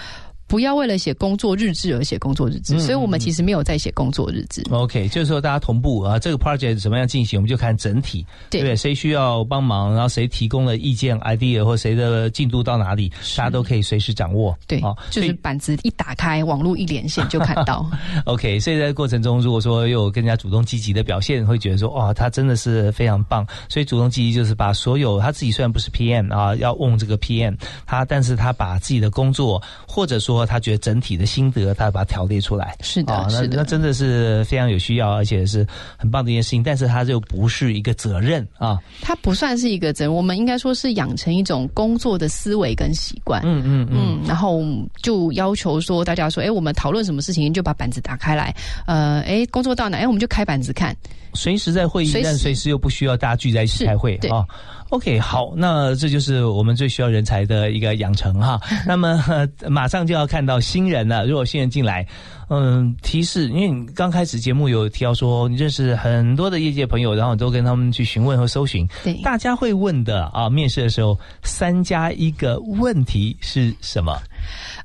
[0.47, 4.63] 不要为了写工作日志而写工作日志，嗯所以我们其实没有在写工作日志。
[4.71, 8.75] OK，就是说大家同步啊，这个 project 怎么样进行，我们就看整体，对不对？
[8.75, 14.57] 谁需要帮忙，然后谁提供了意见 idea 或谁的进度到哪里，大家都可以随时掌握。
[14.67, 17.85] 对，哦，就是板子一打开，网络一连线就看到。
[18.25, 23.45] OK，所以在过程中，如果说有更加主动积极的表现，会觉得说，哇，他真的是非常棒。
[23.67, 32.75] 所以主动积极就是把所有他自己虽然不是 PM 啊，要问这个 PM，他但是他把自己的工作或者说说他觉得整体的心得，他把它条列出来。
[32.81, 35.65] 是的，啊，那是的那真的是非常有需要，而且是
[35.97, 36.61] 很棒的一件事情。
[36.61, 38.77] 但是它就不是一个责任啊。
[39.01, 43.41] 它不算是一个责任，我们应该说是养成一种工作的思维跟习惯。
[43.43, 44.63] 嗯嗯嗯，然后
[45.01, 50.95] 就要求说大家说，哎，我们讨论什么事情就把板子打开来，呃，哎，工作到哪，哎，我们就开板子看。
[51.37, 54.43] 随时在会议，随但随时又不需要大家聚在一起开会对啊。
[54.89, 58.57] OK，好，那这就是我们最需要人才的一个养成哈。
[58.87, 62.07] 那么、呃马上就要看到新人了，如果新人进来，
[62.49, 74.17] 嗯，提示，因为你刚开始节目有提到说你认识很多的业界朋友，然后你都跟他们去询问和搜寻，对大家会问的啊，面试的时候三加一个问题是什么？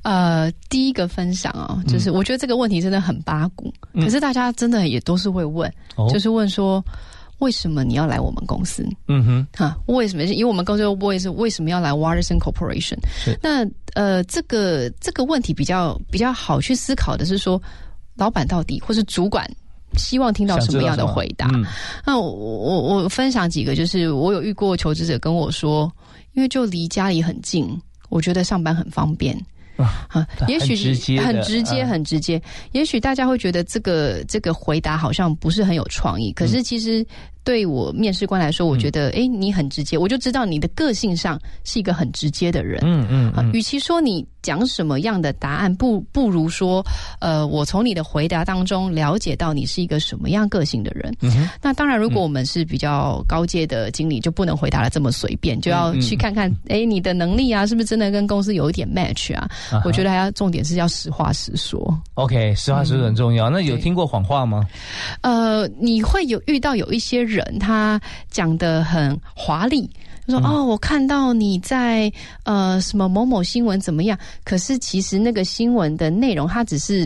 [0.03, 6.83] 呃，第一个分享啊、就是我觉得这个问题真的很八股，嗯可是大家真的也都是会问，哦就是问说。
[7.43, 8.87] 为什么你要来我们公司？
[9.09, 10.23] 嗯哼，哈，为什么？
[10.23, 12.97] 因为我们公司为是为什么要来 Waterson Corporation？
[13.13, 17.61] 是那呃，这个这个问题比较比较好去思考的是说，
[18.15, 19.45] 老板到底或是主管
[19.97, 21.49] 希望听到什么样的回答？
[21.53, 21.65] 嗯
[22.05, 25.91] 那我我我分享几个，就是我有遇过求职者跟我说，
[26.31, 27.69] 因为就离家里很近，
[28.09, 29.37] 我觉得上班很方便。
[29.75, 32.39] 啊，也许很直接很直接，嗯很直接。
[32.73, 37.03] 也许大家会觉得这个这个回答好像不是很有创意，可是嗯其实
[37.43, 42.81] 对我面试官来说，我觉得，哎、你很直接，我就知道你的个性上是一个很直接的人。
[42.83, 46.85] 嗯嗯啊，与其说你讲什么样的答案，不不如说，
[47.19, 51.13] 呃，我从你的回答当中了解到你是一个什么样个性的人。
[51.21, 59.49] 嗯哼那当然，如果我们是比较高阶的经理，就不能回答的这么随便，就要去看看，哎、你的能力啊，是不是真的跟公司有一点 match 啊？
[59.71, 61.81] 啊我觉得还要重点是要实话实说。
[62.15, 63.49] OK，实话实说很重要。
[63.49, 64.65] 那有听过谎话吗？
[65.21, 69.89] 呃，你会有遇到有一些人，他讲的很华丽。
[70.25, 72.09] 就说嗯哦，我看到你在
[72.43, 74.17] 呃什么某某新闻怎么样？
[74.45, 77.05] 可是其实那个新闻的内容，他只是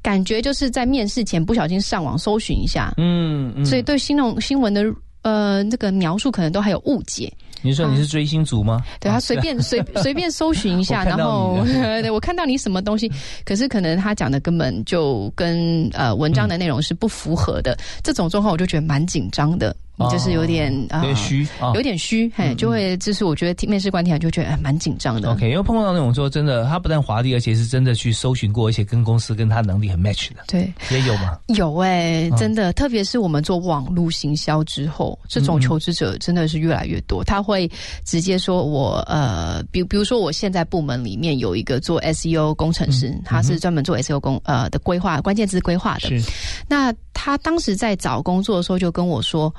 [0.00, 4.84] 感觉就是在面试前不小心上网搜寻一下，嗯嗯，所以对新闻新闻的
[5.22, 7.32] 呃那个描述可能都还有误解。
[7.66, 8.80] 你说你是追星族吗？
[9.00, 11.58] 对他随便随随便搜寻一下， 然后
[12.00, 13.10] 对我看到你什么东西，
[13.44, 25.30] 可是可能他讲的根本就跟呃文章的内容是不符合的，这种状况我就觉得蛮紧张的，哦就是有点啊有点虚啊有点虚，嘿，就会就是我觉得听面试官听起来就觉得哎蛮紧张的。
[25.32, 31.38] OK，因为碰到那种说真的，他不但华丽，而且是真的去搜寻过，而且跟公司跟他能力很 match 的，对，也有吗？
[31.48, 37.24] 有哎、嗯真的，特别是我们做网络行销之后，这种求职者真的是越来越多。
[37.24, 37.70] 他会
[38.04, 46.08] 直接说我呃，比比如说我现在部门里面有一个做 SEO 工程师，他是专门做 SEO 工呃的规划关键字规划的。
[46.20, 46.30] 是
[46.68, 49.52] 那他当时在找工作的时候就跟我说，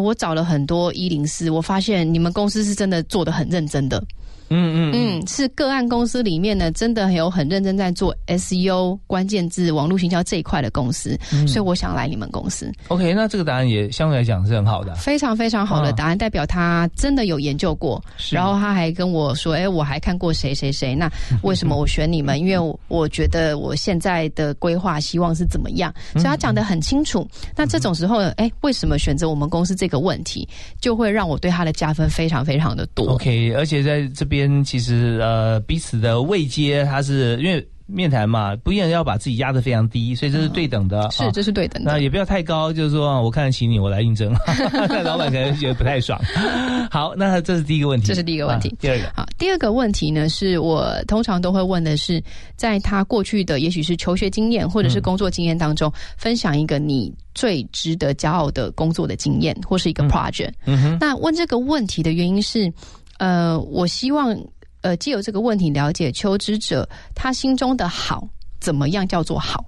[0.00, 4.02] 我找了很多一零四，我发现你们公司是真的做的很认真的。
[4.48, 12.70] 嗯嗯嗯，是个案公司里面呢，真的有很认真在做 SEO 关键字网络行销这一块的公司，嗯所以我想来你们公司。
[12.88, 14.94] OK，那这个答案也相对来讲是很好的。
[14.94, 18.02] 非常非常好的嗯答案，代表他真的有研究过。
[18.16, 21.10] 是然后他还跟我说：“哎，我还看过谁谁谁，那
[21.42, 22.38] 为什么我选你们？
[22.40, 27.26] 因为我我觉得我现在的规划希望是怎么样，所以他讲的很清楚。
[27.56, 30.46] 那这种时候，哎，为什么选择我们公司这个问题，
[30.80, 33.12] 就会让我对他的加分非常非常的多。
[33.12, 41.08] OK，而且在这边其实呃彼此的位阶，它是因为面谈嘛，不一定要把自己压得非常低，所以这是对等的。
[41.12, 41.30] 是啊。
[41.32, 41.92] 这是对等的。
[41.92, 44.34] 那也不要太高，就是说啊我看得起你，我来应征，
[44.72, 46.20] 那老板可能觉得不太爽。
[46.90, 48.70] 好，那这是第一个问题，这是第一个问题。
[48.70, 52.20] 啊第二个，好，第二个问题呢，是我通常都会问的是，
[52.56, 60.50] 在他过去的也许是求学经验或者是工作经验当中，分享一个你最值得骄傲的工作的经验或是一个 project。
[60.64, 62.72] 嗯哼，那问这个问题的原因是，
[63.18, 64.36] 呃，我希望
[64.82, 68.28] 呃借由这个问题了解求职者他心中的好
[68.60, 69.64] 怎么样叫做好。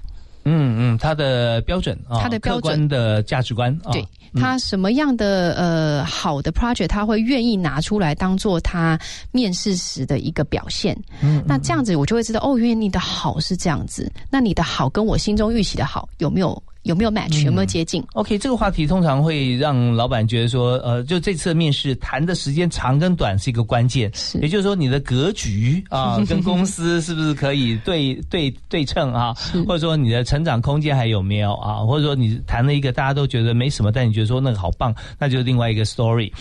[0.51, 4.03] 嗯嗯，他的标准啊，他的标准的价值观啊，对
[4.35, 8.99] 他什么样的呃好的 project，他会愿意拿出来当做他
[9.31, 10.97] 面试时的一个表现。
[11.21, 14.11] 嗯，那这样子我就会知道，哦，原来你的好是这样子。
[14.31, 24.11] 那你的好跟我心中预期的好有没有有没有 match，、有没有接近？OK，这个话题通常会让老板觉得说，呃，就这次面试谈的时间长跟短是一个关键，
[24.41, 29.35] 也就是说你的格局啊， 跟公司是不是可以对对对称啊，
[29.67, 36.33] 或者说你的成长空间还有没有啊，或者说你谈了一个大家都觉得没什么，但你觉得说那个好棒，那就是另外一个 story。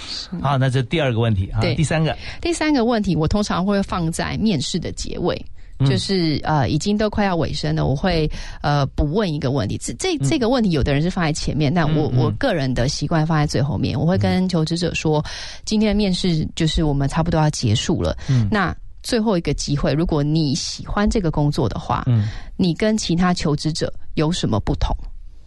[0.42, 5.44] 好，那这第二个问题啊，第三个，第三个问题，我通常会放在面试的结尾。
[5.80, 8.30] 嗯就是呃，已经都快要尾声了，我会
[8.62, 9.78] 呃补问一个问题。
[9.78, 14.00] 这这这个问题，有的人是放在前面，但我我个人的习惯放在最后面。
[14.00, 15.24] 我会跟求职者说，
[15.66, 18.18] 今天的面试就是我们差不多要结束了。
[18.30, 24.96] 嗯那最后一个机会，如果你喜欢这个工作的话，嗯你跟其他求职者有什么不同？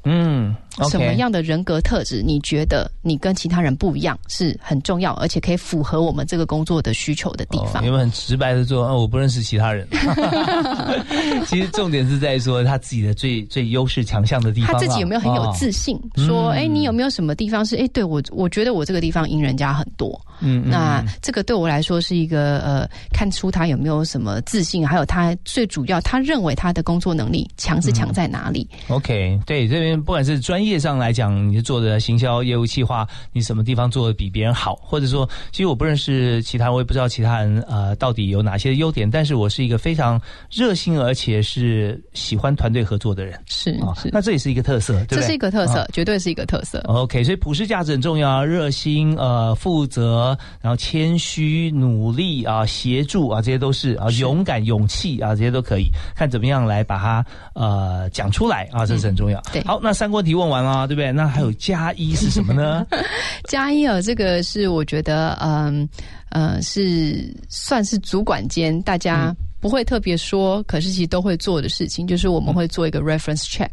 [0.04, 0.54] 嗯
[0.88, 7.82] 什么样的人格特质，你觉得你跟其他人不一样，是很重要，而且可以符合我们这个工作的需求的地方。
[7.82, 9.86] 哦有没有很直白的说，哦，我不认识其他人？
[11.46, 14.72] 其实重点是在说他自己的最最优势强项的地方。
[14.72, 15.98] 他自己有没有很有自信？
[16.16, 20.20] 说，嗯哎、你有没有什么地方是，哎，对我，我觉得我这个地方赢人家很多。
[20.42, 43.40] 嗯嗯那这个对我来说是一个呃，看出他有没有什么自信，还有他最主要，他认为他的工作能力强是强在哪里？OK，对这边不管是专业上来讲，你做的行销业务计划，你什么地方做的比别人好，或者说，其实我不认识其他人，我也不知道其他人呃到底有哪些优点，但是我是一个非常热心而且是喜欢团队合作的人。
[43.46, 45.18] 是啊、是，那这也是一个特色，对对？
[45.18, 46.80] 这是一个特色，啊绝对是一个特色。
[46.86, 59.38] OK，所以普世价值很重要啊，热心、呃，负责，然后谦虚、努力啊，协助啊，这些都是啊，勇敢、勇气啊，这些都可以看怎么样来把它呃讲出来啊，这是很重要。
[59.40, 61.10] 嗯对好，那三观提问完了，对不对？
[61.12, 62.86] 那还有加一是什么呢？
[63.48, 65.88] 加一啊这个是我觉得，嗯
[66.30, 73.68] 呃，是算是主管间大家不会特别说，可是其实都会做的事情，就是我们会做一个 reference check，、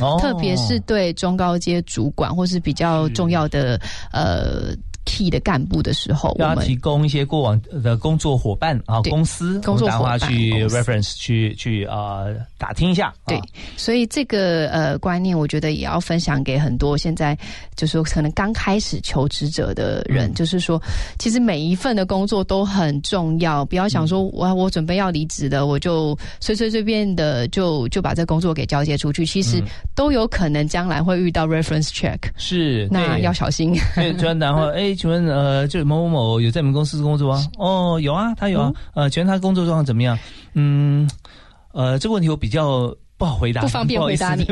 [0.00, 3.80] 哦特别是对中高阶主管或是比较重要的
[4.12, 4.74] 呃
[5.06, 13.14] key 的干部的时候，要提供一些过往的工作伙伴啊，公司工作伙伴去 reference 去去呃打听一下。
[13.26, 13.42] 对啊，
[13.78, 17.34] 所以这个呃观念，我觉得也要分享给很多现在
[17.76, 20.34] 就是说可能刚开始求职者的人，嗯。
[20.34, 20.80] 就是说，
[21.18, 24.30] 其实每一份的工作都很重要，不要想说嗯。
[24.32, 29.66] 我我准备要离职了，我就随随随便的就就把这工作给交接出去，其实嗯。
[29.94, 33.74] 都有可能将来会遇到 reference check，是，那要小心。
[33.94, 37.46] 对，专然后， 哎，请问呃，就某某某有在你们公司工作吗？
[37.58, 38.72] 哦，有啊，他有啊。
[38.94, 40.18] 呃，请问他工作状况怎么样？
[40.54, 41.08] 嗯，
[41.72, 44.46] 呃，这个问题我比较不好回答，不方便好意思回答你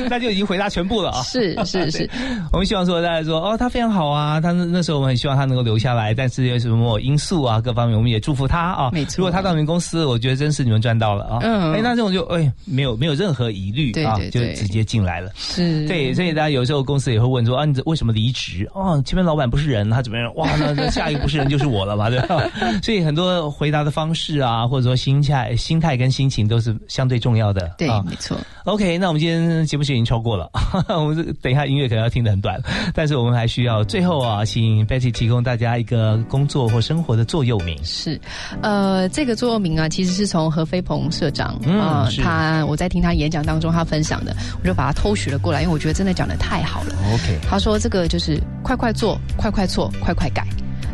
[0.08, 1.22] 那就已经回答全部了啊。
[1.28, 2.10] 是是 是，
[2.52, 8.90] 我们希望说大家说哦，他非常好啊，他那那时候我们很希望他能够留下来，但是有什么因素啊，各方面我们也祝福他啊。
[8.92, 11.38] 没错如果他到你们公司，我觉得真是你们赚到了啊。
[11.42, 15.30] 嗯哎，那这种就哎没有没有任何疑虑啊，就直接进来了。
[15.36, 18.66] 是，对，所以大家有时候公司也会问说啊，你为什么离职？
[18.74, 20.34] 哦，前面老板不是人，他怎么样？
[20.36, 22.42] 哇，那那下一个不是人就是我了嘛，对吧？
[22.82, 27.73] 所以很多回答的方式啊，或者说心态、心态跟心情都是相对重要的。
[27.76, 28.36] 对，啊没错。
[28.64, 30.50] OK，那我们今天节目时间已经超过了，
[30.88, 32.60] 我们这等一下音乐可能要听得很短，
[32.94, 37.78] 但是我们还需要最后啊，请 Betty 提供大家一个工作或生活的座右铭。
[37.84, 38.20] 是，
[38.62, 46.94] 呃，这个座右铭啊，其实是从何飞鹏社长嗯啊、是他我在听他演讲当中他分享的，我就把它偷取了过来，因为我觉得真的讲的太好了。
[47.12, 50.46] OK，他说这个就是快快做，快快错，快快改。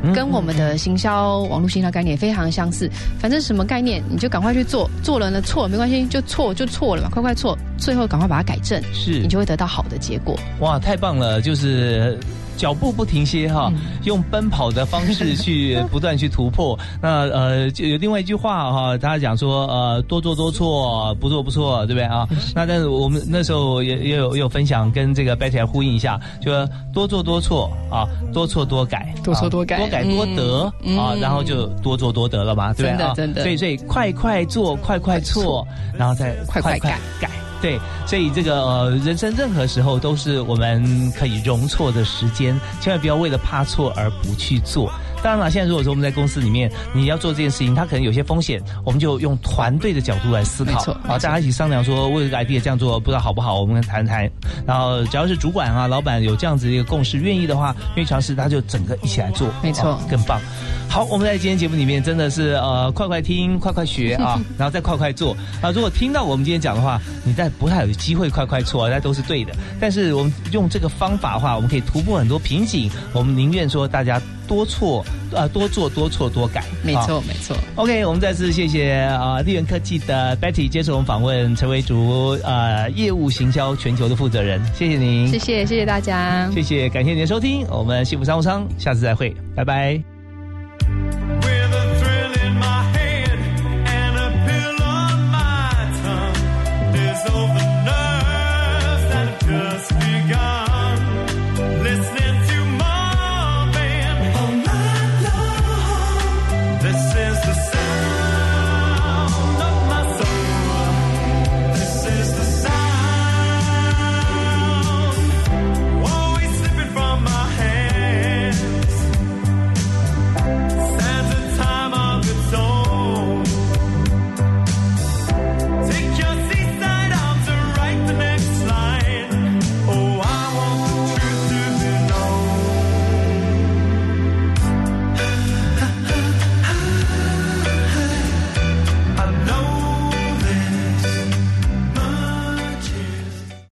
[0.03, 10.39] 嗯跟我们的行销网络行销概念非常相似，反正什么概念你就赶快去做，做了呢错没关系，就错就错了嘛，快快错，最后赶快把它改正，是你就会得到好的结果。
[10.61, 11.41] 哇，太棒了！
[11.41, 12.19] 就是
[12.61, 16.79] 脚步不停歇哈，嗯用奔跑的方式去 不断去突破。
[17.01, 22.29] 那呃，就有另外一句话哈，他讲说呃，多做多错，不做不错，对不对啊？
[22.55, 33.15] 那但是我们那时候也也有也有分享，跟这个 Betty 来呼应一下，就说多做多错啊，多错多改，多错多改啊多改多得、嗯啊，然后就多做多得了嘛，对不对啊？
[33.17, 37.31] 真的真的所以所以快快做，快快错，然后再快快改改。
[37.61, 44.91] 对，所以这个呃，人生任何时候都是我们可以容错的时间，千万不要为了怕错而不去做。
[45.23, 54.31] 当然了，现在如果说我们在公司里面，你要做这件事情，它可能有些风险，我们就用团队的角度来思考，啊，大家一起商量说，为了这个 idea 这样做不知道好不好，我们谈谈。
[54.67, 60.41] 然后只要是主管啊、老板有这样子一个共识，愿意的话，愿意尝试，他就整个一起来做，没错啊更棒。
[60.89, 65.71] 好，我们在今天节目里面真的是呃，快快听，快快学啊， 然后再快快做啊。
[65.71, 69.55] 如果听到我们今天讲的话，你再不太有机会快快错，那都是对的。
[69.81, 72.91] 但是我们用这个方法的话，我们可以突破很多瓶颈。
[73.13, 74.21] 我们宁愿说大家
[74.51, 76.65] 多错，呃，多做多错多改。
[76.83, 77.57] 没错啊没错。
[77.77, 90.10] OK，我们再次谢谢啊，利源科技的 Betty 接受我们访问，陈维竹呃业务行销全球的负责人，谢谢您，谢谢谢谢大家，谢谢，感谢您的收听，我们幸福商务舱，下次再会，拜拜。